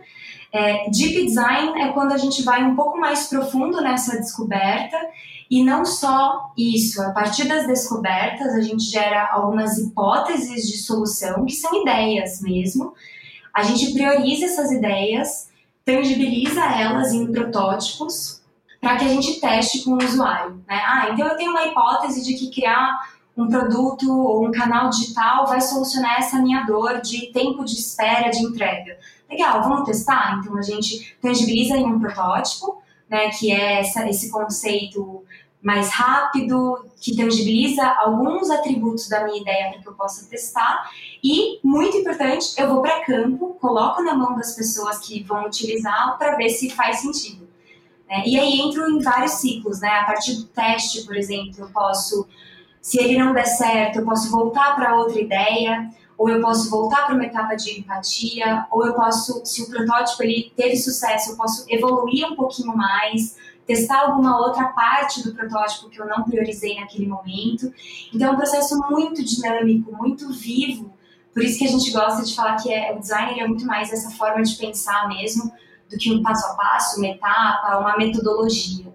[0.51, 4.97] É, deep design é quando a gente vai um pouco mais profundo nessa descoberta
[5.49, 11.45] e não só isso, a partir das descobertas a gente gera algumas hipóteses de solução
[11.45, 12.93] que são ideias mesmo.
[13.53, 15.49] A gente prioriza essas ideias,
[15.85, 18.41] tangibiliza elas em protótipos
[18.81, 20.55] para que a gente teste com o usuário.
[20.67, 20.75] Né?
[20.85, 22.99] Ah, então eu tenho uma hipótese de que criar
[23.37, 28.31] um produto ou um canal digital vai solucionar essa minha dor de tempo de espera
[28.31, 28.97] de entrega.
[29.29, 30.39] Legal, vamos testar?
[30.39, 35.23] Então a gente tangibiliza em um protótipo, né, que é essa, esse conceito
[35.61, 40.89] mais rápido, que tangibiliza alguns atributos da minha ideia para que eu possa testar.
[41.23, 46.17] E, muito importante, eu vou para campo, coloco na mão das pessoas que vão utilizá-lo
[46.17, 47.47] para ver se faz sentido.
[48.07, 48.23] Né?
[48.25, 49.89] E aí entro em vários ciclos, né?
[49.89, 52.27] A partir do teste, por exemplo, eu posso
[52.87, 57.05] se ele não der certo, eu posso voltar para outra ideia, ou eu posso voltar
[57.05, 61.35] para uma etapa de empatia, ou eu posso, se o protótipo ele teve sucesso, eu
[61.35, 66.79] posso evoluir um pouquinho mais, testar alguma outra parte do protótipo que eu não priorizei
[66.79, 67.73] naquele momento.
[68.13, 70.93] Então é um processo muito dinâmico, muito vivo.
[71.33, 73.91] Por isso que a gente gosta de falar que é, o designer é muito mais
[73.91, 75.51] essa forma de pensar mesmo
[75.89, 78.86] do que um passo a passo, uma etapa, uma metodologia.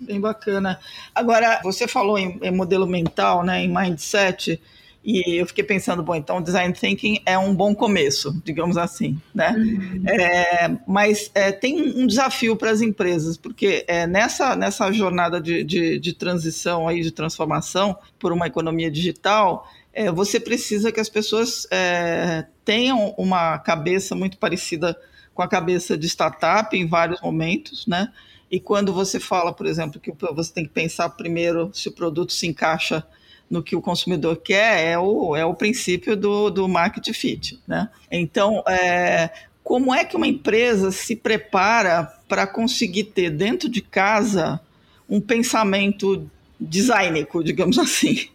[0.00, 0.80] Bem bacana.
[1.14, 4.60] Agora, você falou em, em, modelo mental, né, em mindset,
[5.02, 9.54] e eu fiquei pensando, bom, então design thinking é um bom começo, digamos assim, né?
[9.56, 10.02] Uhum.
[10.06, 15.64] É, mas é, tem um desafio para as empresas, porque é, nessa, nessa jornada de,
[15.64, 21.08] de, de, transição aí, de transformação por uma economia digital, é, você precisa que as
[21.08, 24.96] pessoas é, tenham uma cabeça muito parecida
[25.34, 28.12] com a cabeça de startup em vários momentos, né?
[28.50, 32.32] E quando você fala, por exemplo, que você tem que pensar primeiro se o produto
[32.32, 33.06] se encaixa
[33.48, 37.60] no que o consumidor quer, é o, é o princípio do, do market fit.
[37.66, 37.88] Né?
[38.10, 39.30] Então, é,
[39.62, 44.60] como é que uma empresa se prepara para conseguir ter dentro de casa
[45.08, 48.28] um pensamento designico, digamos assim?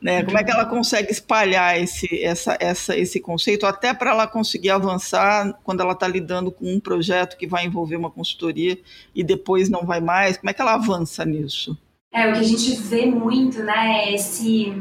[0.00, 0.22] Né?
[0.24, 4.70] Como é que ela consegue espalhar esse, essa, essa, esse conceito até para ela conseguir
[4.70, 8.78] avançar quando ela está lidando com um projeto que vai envolver uma consultoria
[9.14, 10.36] e depois não vai mais?
[10.36, 11.78] Como é que ela avança nisso?
[12.12, 14.72] É, o que a gente vê muito, né, é esse,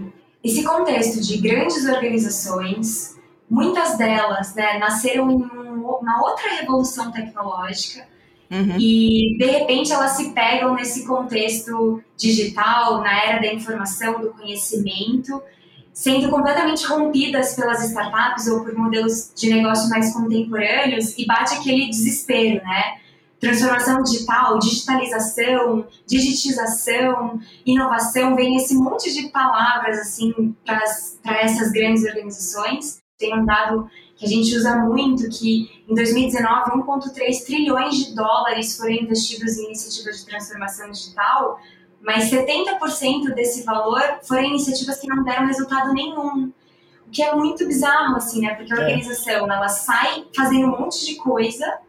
[0.43, 3.15] esse contexto de grandes organizações,
[3.49, 8.05] muitas delas né, nasceram em uma outra revolução tecnológica,
[8.51, 8.77] Uhum.
[8.77, 15.41] E, de repente, elas se pegam nesse contexto digital, na era da informação, do conhecimento,
[15.93, 21.87] sendo completamente rompidas pelas startups ou por modelos de negócio mais contemporâneos e bate aquele
[21.87, 22.97] desespero, né?
[23.39, 33.01] Transformação digital, digitalização, digitização, inovação, vem esse monte de palavras assim para essas grandes organizações.
[33.17, 33.89] Tem um dado
[34.21, 39.65] que a gente usa muito, que em 2019 1,3 trilhões de dólares foram investidos em
[39.65, 41.59] iniciativas de transformação digital,
[41.99, 46.53] mas 70% desse valor foram iniciativas que não deram resultado nenhum.
[47.07, 48.53] O que é muito bizarro, assim, né?
[48.53, 48.79] Porque a é.
[48.81, 51.79] organização, ela sai fazendo um monte de coisa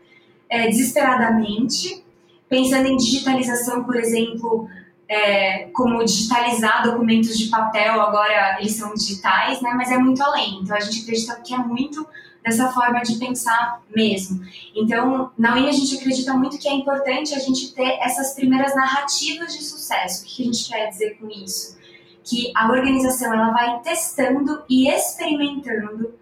[0.48, 2.02] é, desesperadamente,
[2.48, 4.70] pensando em digitalização, por exemplo,
[5.12, 9.74] é, como digitalizar documentos de papel, agora eles são digitais, né?
[9.76, 10.60] Mas é muito além.
[10.62, 12.06] Então a gente acredita que é muito
[12.42, 14.42] dessa forma de pensar mesmo.
[14.74, 18.74] Então, na UIN a gente acredita muito que é importante a gente ter essas primeiras
[18.74, 20.24] narrativas de sucesso.
[20.24, 21.76] O que a gente quer dizer com isso?
[22.24, 26.14] Que a organização ela vai testando e experimentando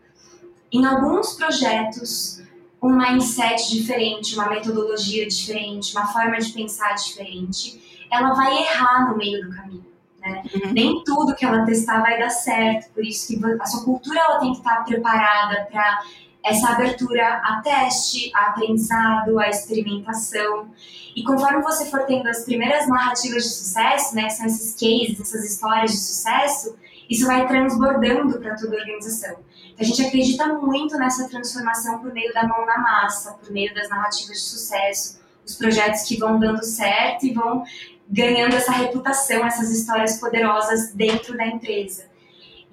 [0.72, 2.42] em alguns projetos
[2.82, 9.16] um mindset diferente, uma metodologia diferente, uma forma de pensar diferente ela vai errar no
[9.16, 9.86] meio do caminho.
[10.20, 10.42] Né?
[10.54, 10.72] Uhum.
[10.72, 14.38] Nem tudo que ela testar vai dar certo, por isso que a sua cultura ela
[14.38, 16.00] tem que estar preparada para
[16.42, 20.68] essa abertura a teste, a aprendizado, a experimentação.
[21.14, 25.20] E conforme você for tendo as primeiras narrativas de sucesso, né, que são esses cases,
[25.20, 26.76] essas histórias de sucesso,
[27.08, 29.36] isso vai transbordando para toda a organização.
[29.72, 33.74] Então, a gente acredita muito nessa transformação por meio da mão na massa, por meio
[33.74, 37.64] das narrativas de sucesso, os projetos que vão dando certo e vão
[38.10, 42.10] ganhando essa reputação, essas histórias poderosas dentro da empresa.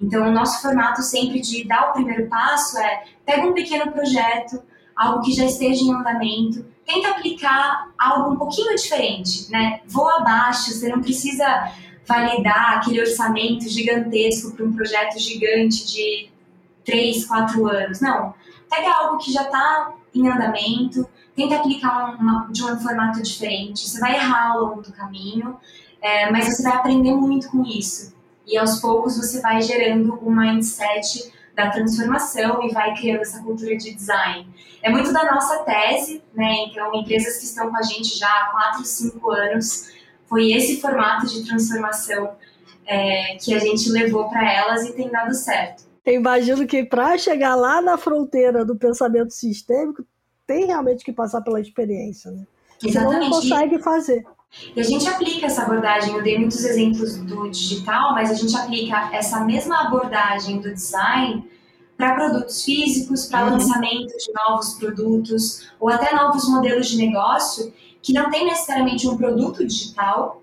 [0.01, 4.61] Então, o nosso formato sempre de dar o primeiro passo é pega um pequeno projeto,
[4.95, 9.81] algo que já esteja em andamento, tenta aplicar algo um pouquinho diferente, né?
[9.85, 11.71] Voa abaixo, você não precisa
[12.05, 16.29] validar aquele orçamento gigantesco para um projeto gigante de
[16.85, 17.99] três, quatro anos.
[17.99, 18.33] Não,
[18.69, 23.87] pega algo que já está em andamento, tenta aplicar uma, de um formato diferente.
[23.87, 25.55] Você vai errar ao longo do caminho,
[26.01, 28.15] é, mas você vai aprender muito com isso.
[28.45, 33.41] E aos poucos você vai gerando o um mindset da transformação e vai criando essa
[33.43, 34.47] cultura de design.
[34.81, 36.65] É muito da nossa tese, né?
[36.67, 39.91] Então, empresas que estão com a gente já há 4, 5 anos,
[40.27, 42.35] foi esse formato de transformação
[42.85, 45.83] é, que a gente levou para elas e tem dado certo.
[46.05, 50.05] Eu imagino que para chegar lá na fronteira do pensamento sistêmico,
[50.47, 52.47] tem realmente que passar pela experiência, né?
[52.81, 52.93] Exatamente.
[52.93, 54.25] Senão não consegue fazer.
[54.75, 58.55] E a gente aplica essa abordagem, eu dei muitos exemplos do digital, mas a gente
[58.55, 61.45] aplica essa mesma abordagem do design
[61.97, 63.53] para produtos físicos, para uhum.
[63.53, 69.17] lançamento de novos produtos ou até novos modelos de negócio que não tem necessariamente um
[69.17, 70.41] produto digital,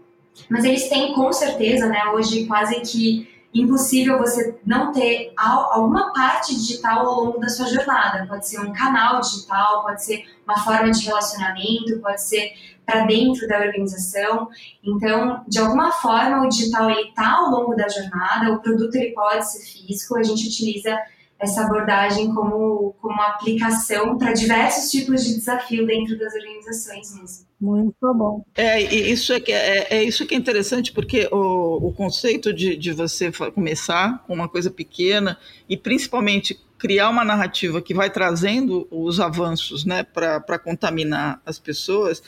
[0.51, 6.55] mas eles têm com certeza, né, hoje quase que impossível você não ter alguma parte
[6.55, 8.27] digital ao longo da sua jornada.
[8.27, 12.53] Pode ser um canal digital, pode ser uma forma de relacionamento, pode ser
[12.85, 14.49] para dentro da organização.
[14.83, 18.53] Então, de alguma forma, o digital ele está ao longo da jornada.
[18.53, 20.19] O produto ele pode ser físico.
[20.19, 20.99] A gente utiliza
[21.45, 27.47] essa abordagem como, como aplicação para diversos tipos de desafio dentro das organizações mesmo.
[27.61, 28.45] Muito bom.
[28.55, 32.77] É, isso é, que é, é isso que é interessante, porque o, o conceito de,
[32.77, 38.87] de você começar com uma coisa pequena e principalmente criar uma narrativa que vai trazendo
[38.91, 42.23] os avanços né, para contaminar as pessoas,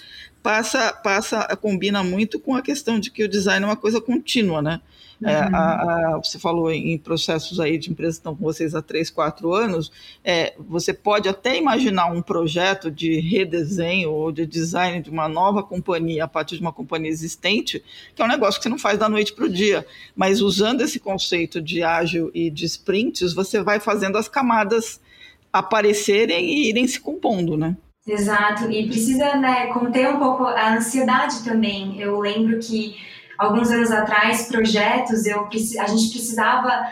[0.47, 4.63] passa, passa, combina muito com a questão de que o design é uma coisa contínua,
[4.63, 4.81] né?
[5.21, 5.33] É, uhum.
[5.33, 8.81] É, a, a, você falou em processos aí de empresas que estão com vocês há
[8.81, 9.91] três, quatro anos.
[10.23, 15.65] É, você pode até imaginar um projeto de redesenho ou de design de uma nova
[15.65, 17.83] companhia a partir de uma companhia existente,
[18.15, 19.85] que é um negócio que você não faz da noite para o dia.
[20.15, 25.01] Mas usando esse conceito de ágil e de sprints, você vai fazendo as camadas
[25.53, 27.77] aparecerem e irem se compondo, né?
[28.07, 32.01] Exato, e precisa né, conter um pouco a ansiedade também.
[32.01, 32.97] Eu lembro que
[33.37, 35.49] alguns anos atrás, projetos, eu,
[35.81, 36.87] a gente precisava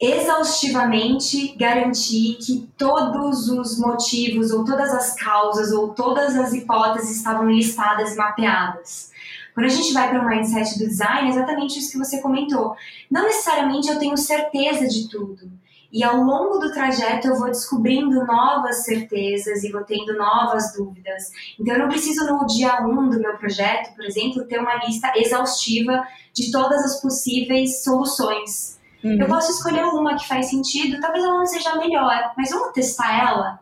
[0.00, 7.48] exaustivamente garantir que todos os motivos, ou todas as causas, ou todas as hipóteses estavam
[7.50, 9.12] listadas e mapeadas.
[9.54, 12.76] Quando a gente vai para o mindset do design, é exatamente isso que você comentou.
[13.10, 15.50] Não necessariamente eu tenho certeza de tudo.
[15.90, 21.30] E ao longo do trajeto eu vou descobrindo novas certezas e vou tendo novas dúvidas.
[21.58, 24.74] Então eu não preciso no dia 1 um do meu projeto, por exemplo, ter uma
[24.84, 28.78] lista exaustiva de todas as possíveis soluções.
[29.02, 29.18] Uhum.
[29.18, 32.72] Eu posso escolher uma que faz sentido, talvez ela não seja a melhor, mas vamos
[32.72, 33.60] testar ela.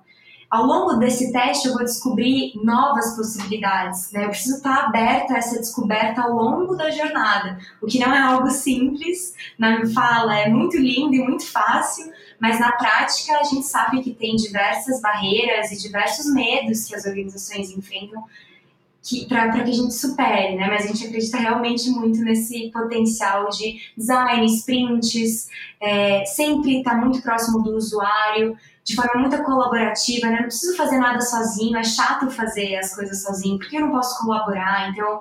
[0.48, 4.12] Ao longo desse teste, eu vou descobrir novas possibilidades.
[4.12, 4.24] Né?
[4.24, 8.18] Eu preciso estar aberta a essa descoberta ao longo da jornada, o que não é
[8.20, 9.34] algo simples.
[9.58, 14.12] Na fala é muito lindo e muito fácil, mas na prática a gente sabe que
[14.12, 18.24] tem diversas barreiras e diversos medos que as organizações enfrentam
[19.28, 20.66] para que a gente supere, né?
[20.68, 25.48] Mas a gente acredita realmente muito nesse potencial de design, sprints,
[25.80, 30.36] é, sempre estar tá muito próximo do usuário, de forma muito colaborativa, né?
[30.36, 34.18] Não preciso fazer nada sozinho, é chato fazer as coisas sozinho, porque eu não posso
[34.20, 34.90] colaborar.
[34.90, 35.20] Então,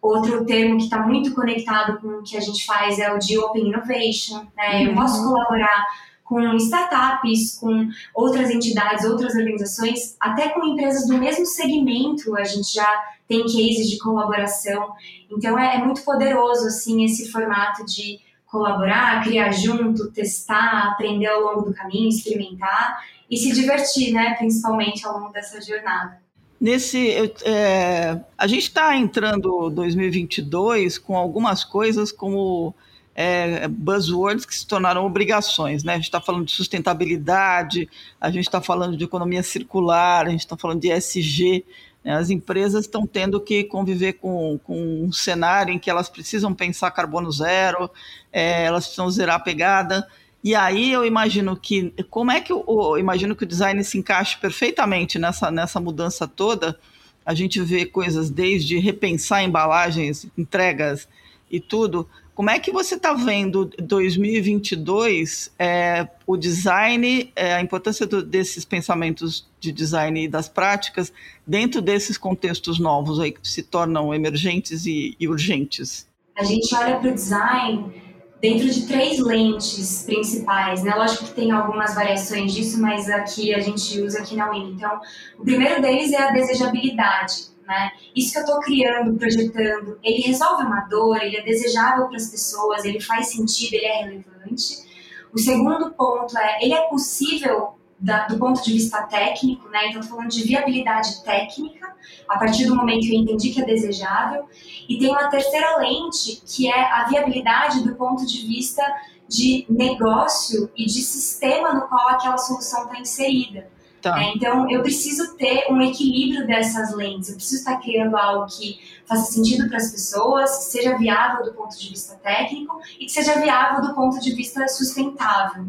[0.00, 3.36] outro termo que está muito conectado com o que a gente faz é o de
[3.38, 4.84] Open Innovation, né?
[4.84, 4.94] Eu uhum.
[4.94, 5.86] posso colaborar
[6.24, 12.72] com startups, com outras entidades, outras organizações, até com empresas do mesmo segmento, a gente
[12.72, 12.88] já
[13.28, 14.92] tem cases de colaboração.
[15.30, 21.42] Então é, é muito poderoso assim esse formato de colaborar, criar junto, testar, aprender ao
[21.42, 24.34] longo do caminho, experimentar e se divertir, né?
[24.34, 26.22] Principalmente ao longo dessa jornada.
[26.60, 32.74] Nesse, é, a gente está entrando 2022 com algumas coisas como
[33.14, 35.92] é, buzzwords que se tornaram obrigações, né?
[35.92, 37.88] A gente está falando de sustentabilidade,
[38.20, 41.64] a gente está falando de economia circular, a gente está falando de SG.
[42.02, 42.14] Né?
[42.16, 46.90] As empresas estão tendo que conviver com, com, um cenário em que elas precisam pensar
[46.90, 47.88] carbono zero,
[48.32, 50.06] é, elas precisam zerar a pegada.
[50.42, 54.36] E aí eu imagino que como é que eu, imagino que o design se encaixe
[54.36, 56.78] perfeitamente nessa, nessa mudança toda.
[57.24, 61.08] A gente vê coisas desde repensar embalagens, entregas
[61.50, 68.06] e tudo, como é que você está vendo 2022 é, o design, é, a importância
[68.06, 71.12] do, desses pensamentos de design e das práticas
[71.46, 76.08] dentro desses contextos novos aí que se tornam emergentes e, e urgentes?
[76.36, 78.02] A gente olha para o design
[78.40, 80.92] dentro de três lentes principais, né?
[80.94, 84.72] Lógico que tem algumas variações disso, mas aqui a gente usa aqui na Win.
[84.72, 85.00] Então,
[85.38, 87.92] o primeiro deles é a desejabilidade né?
[88.14, 92.30] Isso que eu estou criando, projetando, ele resolve uma dor, ele é desejável para as
[92.30, 94.84] pessoas, ele faz sentido, ele é relevante.
[95.32, 99.88] O segundo ponto é, ele é possível da, do ponto de vista técnico, né?
[99.88, 101.94] Então, falando de viabilidade técnica,
[102.28, 104.44] a partir do momento que eu entendi que é desejável.
[104.88, 108.82] E tem uma terceira lente, que é a viabilidade do ponto de vista
[109.26, 113.70] de negócio e de sistema no qual aquela solução está inserida.
[114.04, 114.22] Tá.
[114.22, 117.30] É, então, eu preciso ter um equilíbrio dessas lentes.
[117.30, 121.54] Eu preciso estar criando algo que faça sentido para as pessoas, que seja viável do
[121.54, 125.64] ponto de vista técnico e que seja viável do ponto de vista sustentável.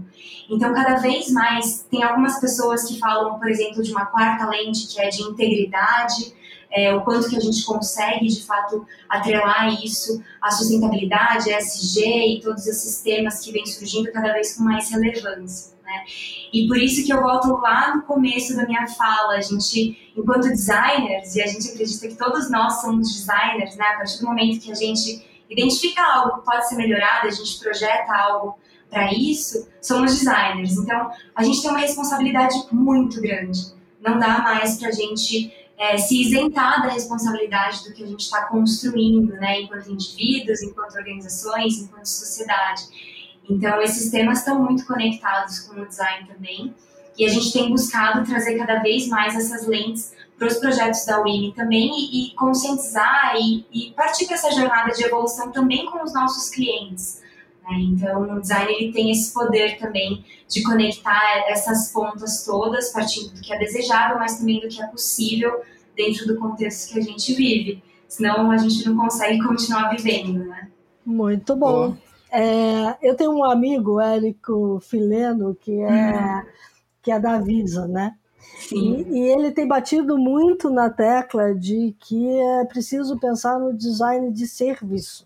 [0.49, 4.85] Então, cada vez mais, tem algumas pessoas que falam, por exemplo, de uma quarta lente
[4.87, 6.33] que é de integridade,
[6.69, 12.41] é, o quanto que a gente consegue, de fato, atrelar isso à sustentabilidade, SG e
[12.41, 15.74] todos esses temas que vêm surgindo cada vez com mais relevância.
[15.85, 16.03] Né?
[16.51, 20.49] E por isso que eu volto lá no começo da minha fala, a gente, enquanto
[20.49, 23.85] designers, e a gente acredita que todos nós somos designers, né?
[23.85, 27.59] a partir do momento que a gente identifica algo que pode ser melhorado, a gente
[27.59, 28.57] projeta algo
[28.89, 30.75] para isso, somos designers.
[30.77, 33.59] Então, a gente tem uma responsabilidade muito grande.
[34.01, 38.21] Não dá mais para a gente é, se isentar da responsabilidade do que a gente
[38.21, 42.83] está construindo, né, enquanto indivíduos, enquanto organizações, enquanto sociedade.
[43.49, 46.73] Então, esses temas estão muito conectados com o design também.
[47.17, 51.21] E a gente tem buscado trazer cada vez mais essas lentes para os projetos da
[51.21, 56.03] UIMI também e, e conscientizar e, e partir para essa jornada de evolução também com
[56.03, 57.21] os nossos clientes.
[57.63, 57.77] Né?
[57.79, 63.41] Então, o design ele tem esse poder também de conectar essas pontas todas, partindo do
[63.41, 65.61] que é desejável, mas também do que é possível
[65.95, 67.81] dentro do contexto que a gente vive.
[68.07, 70.69] Senão, a gente não consegue continuar vivendo, né?
[71.05, 71.95] Muito bom.
[72.37, 76.45] É, eu tenho um amigo, Érico Fileno, que é, uhum.
[77.01, 78.13] que é da Visa, né?
[78.73, 84.31] E, e, ele tem batido muito na tecla de que é preciso pensar no design
[84.33, 85.25] de serviço.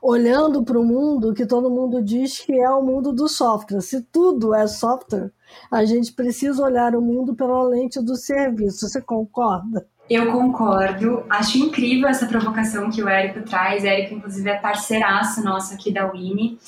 [0.00, 3.82] Olhando para o mundo que todo mundo diz que é o mundo do software.
[3.82, 5.30] Se tudo é software,
[5.70, 8.88] a gente precisa olhar o mundo pela lente do serviço.
[8.88, 9.86] Você concorda?
[10.08, 11.22] Eu concordo.
[11.28, 13.84] Acho incrível essa provocação que o Érico traz.
[13.84, 16.58] Érico, inclusive, é parceiraço nosso aqui da Winnie.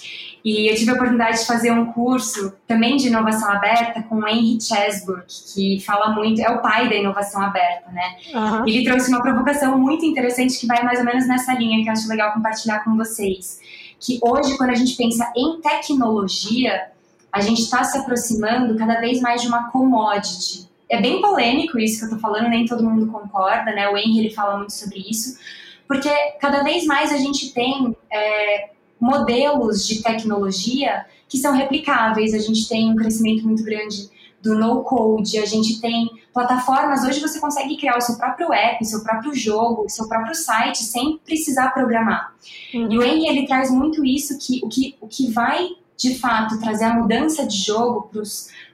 [0.45, 4.29] E eu tive a oportunidade de fazer um curso também de inovação aberta com o
[4.29, 5.25] Henry Chesburg,
[5.55, 8.17] que fala muito, é o pai da inovação aberta, né?
[8.35, 8.67] Uhum.
[8.67, 11.93] Ele trouxe uma provocação muito interessante que vai mais ou menos nessa linha que eu
[11.93, 13.61] acho legal compartilhar com vocês.
[13.99, 16.89] Que hoje, quando a gente pensa em tecnologia,
[17.31, 20.70] a gente está se aproximando cada vez mais de uma commodity.
[20.91, 23.89] É bem polêmico isso que eu estou falando, nem todo mundo concorda, né?
[23.89, 25.39] O Henry ele fala muito sobre isso,
[25.87, 26.11] porque
[26.41, 28.71] cada vez mais a gente tem é,
[29.01, 32.35] modelos de tecnologia que são replicáveis.
[32.35, 34.11] A gente tem um crescimento muito grande
[34.43, 38.85] do no code, a gente tem plataformas, hoje você consegue criar o seu próprio app,
[38.85, 42.35] seu próprio jogo, seu próprio site sem precisar programar.
[42.75, 42.91] Uhum.
[42.91, 46.59] E o Henry ele traz muito isso que o que o que vai de fato
[46.59, 48.11] trazer a mudança de jogo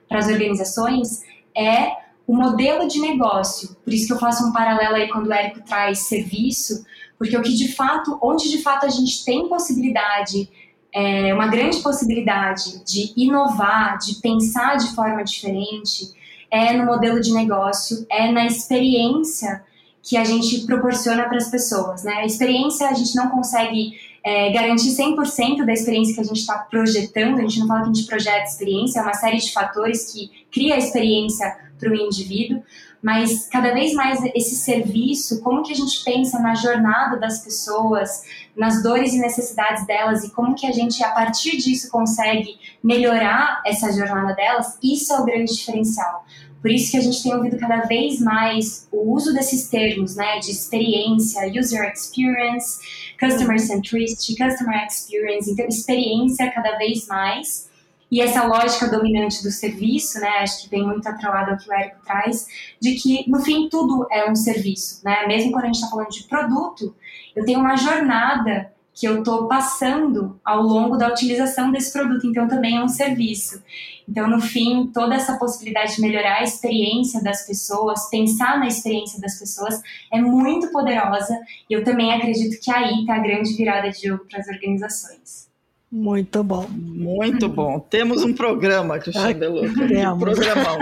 [0.08, 1.22] para as organizações
[1.56, 3.76] é o modelo de negócio.
[3.84, 6.84] Por isso que eu faço um paralelo aí quando o Érico traz serviço,
[7.18, 10.50] porque o que de fato, onde de fato a gente tem possibilidade,
[10.92, 16.12] é, uma grande possibilidade de inovar, de pensar de forma diferente,
[16.50, 19.64] é no modelo de negócio, é na experiência
[20.02, 22.04] que a gente proporciona para as pessoas.
[22.04, 22.12] Né?
[22.14, 26.58] A experiência a gente não consegue é, garantir 100% da experiência que a gente está
[26.58, 30.12] projetando, a gente não fala que a gente projeta experiência, é uma série de fatores
[30.12, 32.60] que cria a experiência para o indivíduo,
[33.00, 38.24] mas cada vez mais esse serviço, como que a gente pensa na jornada das pessoas,
[38.56, 43.62] nas dores e necessidades delas e como que a gente a partir disso consegue melhorar
[43.64, 46.25] essa jornada delas, isso é o grande diferencial.
[46.66, 50.40] Por isso que a gente tem ouvido cada vez mais o uso desses termos, né,
[50.40, 52.80] de experiência, user experience,
[53.20, 57.70] customer centricity, customer experience, então experiência cada vez mais
[58.10, 61.72] e essa lógica dominante do serviço, né, acho que vem muito atrelado ao que o
[61.72, 62.48] Érico traz,
[62.80, 65.24] de que no fim tudo é um serviço, né?
[65.28, 66.96] Mesmo quando a gente está falando de produto,
[67.36, 72.48] eu tenho uma jornada que eu estou passando ao longo da utilização desse produto, então
[72.48, 73.62] também é um serviço.
[74.08, 79.20] Então, no fim, toda essa possibilidade de melhorar a experiência das pessoas, pensar na experiência
[79.20, 81.38] das pessoas, é muito poderosa
[81.68, 85.46] e eu também acredito que aí está a grande virada de jogo para as organizações.
[85.92, 86.66] Muito bom.
[86.70, 87.78] Muito bom.
[87.78, 89.68] Temos um programa, Cristiano Beluca.
[89.68, 90.78] Um programão.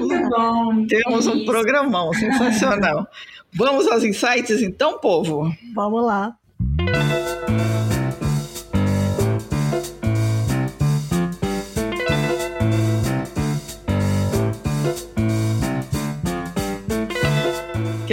[0.00, 0.86] Muito bom.
[0.86, 3.06] Temos um programão sensacional.
[3.52, 5.54] Vamos aos insights, então, povo?
[5.74, 6.34] Vamos lá.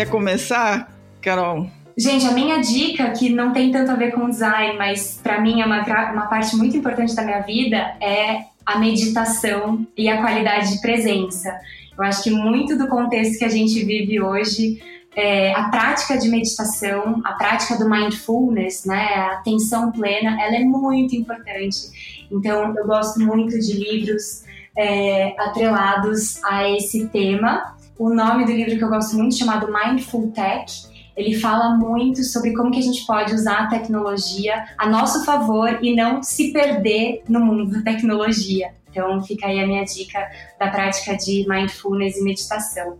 [0.01, 0.91] Quer começar,
[1.21, 1.67] Carol?
[1.95, 5.61] Gente, a minha dica, que não tem tanto a ver com design, mas para mim
[5.61, 10.73] é uma, uma parte muito importante da minha vida, é a meditação e a qualidade
[10.73, 11.55] de presença.
[11.95, 14.81] Eu acho que muito do contexto que a gente vive hoje,
[15.15, 20.63] é, a prática de meditação, a prática do mindfulness, né, a atenção plena, ela é
[20.63, 22.25] muito importante.
[22.31, 24.45] Então, eu gosto muito de livros
[24.75, 27.79] é, atrelados a esse tema.
[28.01, 32.51] O nome do livro que eu gosto muito chamado Mindful Tech ele fala muito sobre
[32.51, 37.21] como que a gente pode usar a tecnologia a nosso favor e não se perder
[37.29, 38.71] no mundo da tecnologia.
[38.89, 40.17] Então fica aí a minha dica
[40.59, 42.97] da prática de mindfulness e meditação.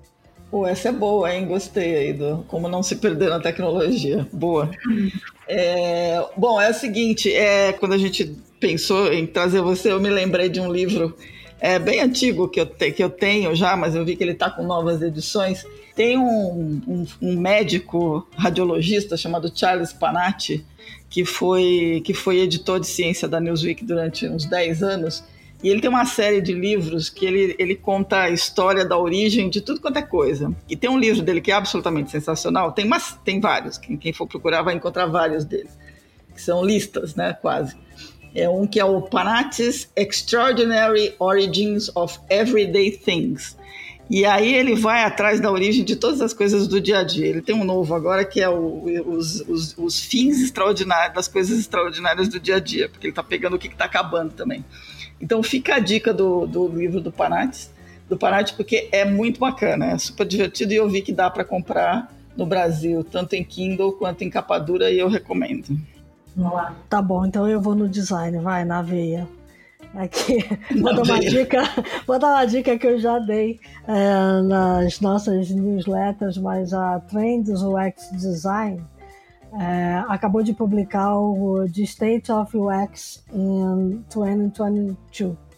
[0.51, 1.47] Pô, essa é boa, hein?
[1.47, 4.27] Gostei aí do como não se perder na tecnologia.
[4.31, 4.69] Boa.
[5.47, 10.11] É, bom, é o seguinte, é, quando a gente pensou em trazer você, eu me
[10.11, 11.17] lembrei de um livro
[11.61, 14.31] é, bem antigo que eu, te, que eu tenho já, mas eu vi que ele
[14.31, 15.63] está com novas edições,
[15.95, 20.65] tem um, um, um, médico radiologista chamado Charles Panatti,
[21.07, 25.23] que foi, que foi editor de ciência da Newsweek durante uns 10 anos,
[25.63, 29.47] e ele tem uma série de livros que ele, ele conta a história da origem
[29.47, 30.51] de tudo quanto é coisa.
[30.67, 34.11] E tem um livro dele que é absolutamente sensacional, tem, mas, tem vários, quem, quem
[34.11, 35.77] for procurar vai encontrar vários deles,
[36.33, 37.77] que são listas, né, quase.
[38.33, 43.57] É um que é o Panatti's Extraordinary Origins of Everyday Things.
[44.09, 47.27] E aí ele vai atrás da origem de todas as coisas do dia a dia.
[47.27, 51.57] Ele tem um novo agora que é o, os, os, os, fins extraordinários, das coisas
[51.57, 54.65] extraordinárias do dia a dia, porque ele está pegando o que está acabando também.
[55.21, 57.69] Então fica a dica do, do livro do Panatti,
[58.09, 61.45] do Panatti, porque é muito bacana, é super divertido e eu vi que dá para
[61.45, 65.79] comprar no Brasil, tanto em Kindle quanto em capa dura, e eu recomendo.
[66.35, 66.75] Vamos lá.
[66.89, 69.27] Tá bom, então eu vou no design, vai, na veia.
[69.93, 70.37] Aqui,
[70.81, 71.63] vou dar uma dica,
[72.07, 77.61] vou dar uma dica que eu já dei é, nas nossas newsletters, mas a Trends
[77.61, 78.81] UX Design
[79.59, 85.50] é, acabou de publicar o The State of UX in 2022.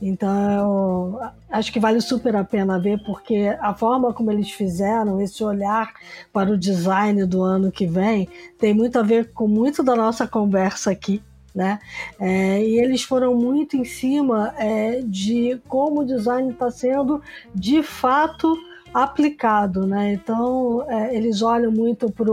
[0.00, 1.18] Então,
[1.50, 5.92] acho que vale super a pena ver, porque a forma como eles fizeram esse olhar
[6.32, 8.28] para o design do ano que vem
[8.58, 11.22] tem muito a ver com muito da nossa conversa aqui.
[11.54, 11.80] Né?
[12.20, 17.20] É, e eles foram muito em cima é, de como o design está sendo
[17.52, 18.56] de fato
[18.94, 20.12] aplicado, né?
[20.12, 22.32] Então é, eles olham muito para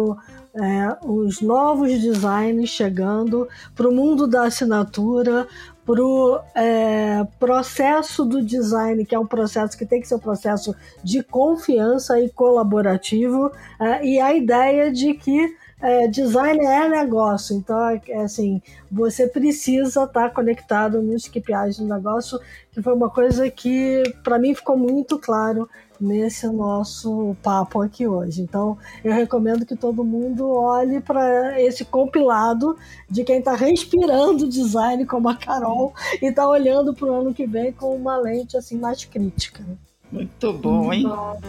[0.55, 5.47] é, os novos designs chegando, para o mundo da assinatura,
[5.85, 10.19] para o é, processo do design, que é um processo que tem que ser um
[10.19, 17.55] processo de confiança e colaborativo, é, e a ideia de que é, design é negócio,
[17.55, 17.77] então
[18.07, 18.61] é assim,
[18.91, 22.39] você precisa estar conectado nos KPIs do negócio,
[22.71, 25.69] que foi uma coisa que para mim ficou muito claro
[25.99, 28.41] nesse nosso papo aqui hoje.
[28.41, 32.77] Então, eu recomendo que todo mundo olhe para esse compilado
[33.09, 37.45] de quem está respirando design, como a Carol, e está olhando para o ano que
[37.45, 39.63] vem com uma lente assim mais crítica.
[40.11, 41.03] Muito bom, hein?
[41.03, 41.39] Muito bom.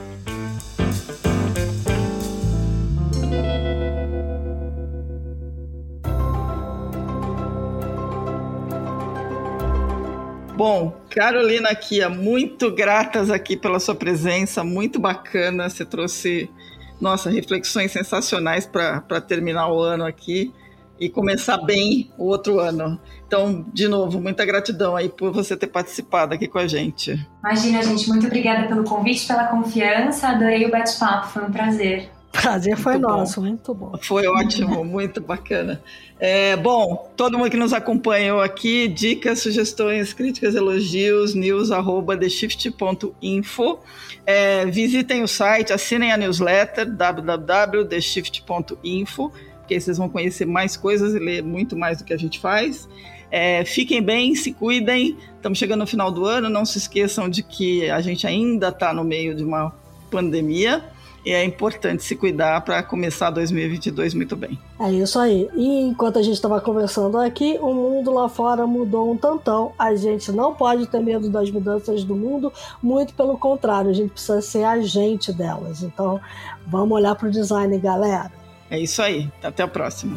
[10.56, 15.68] Bom, Carolina Kia, muito gratas aqui pela sua presença, muito bacana.
[15.68, 16.50] Você trouxe,
[16.98, 20.50] nossa, reflexões sensacionais para terminar o ano aqui
[20.98, 22.98] e começar bem o outro ano.
[23.26, 27.22] Então, de novo, muita gratidão aí por você ter participado aqui com a gente.
[27.44, 30.28] Imagina, gente, muito obrigada pelo convite, pela confiança.
[30.28, 32.15] Adorei o bate-papo, foi um prazer.
[32.40, 33.46] Prazer foi muito nosso, bom.
[33.46, 33.92] muito bom.
[34.00, 35.80] Foi ótimo, muito bacana.
[36.18, 43.78] É, bom, todo mundo que nos acompanhou aqui, dicas, sugestões, críticas, elogios, news arroba theshift.info.
[44.24, 51.14] É, visitem o site, assinem a newsletter www.theshift.info, porque aí vocês vão conhecer mais coisas
[51.14, 52.88] e ler muito mais do que a gente faz.
[53.30, 55.16] É, fiquem bem, se cuidem.
[55.36, 56.48] Estamos chegando no final do ano.
[56.48, 59.74] Não se esqueçam de que a gente ainda está no meio de uma
[60.10, 60.82] pandemia
[61.26, 64.56] e é importante se cuidar para começar 2022 muito bem.
[64.78, 65.50] É isso aí.
[65.56, 69.72] E enquanto a gente estava conversando aqui, o mundo lá fora mudou um tantão.
[69.76, 74.12] A gente não pode ter medo das mudanças do mundo, muito pelo contrário, a gente
[74.12, 75.82] precisa ser agente delas.
[75.82, 76.20] Então,
[76.64, 78.30] vamos olhar para o design, galera.
[78.70, 79.28] É isso aí.
[79.42, 80.16] Até a próxima.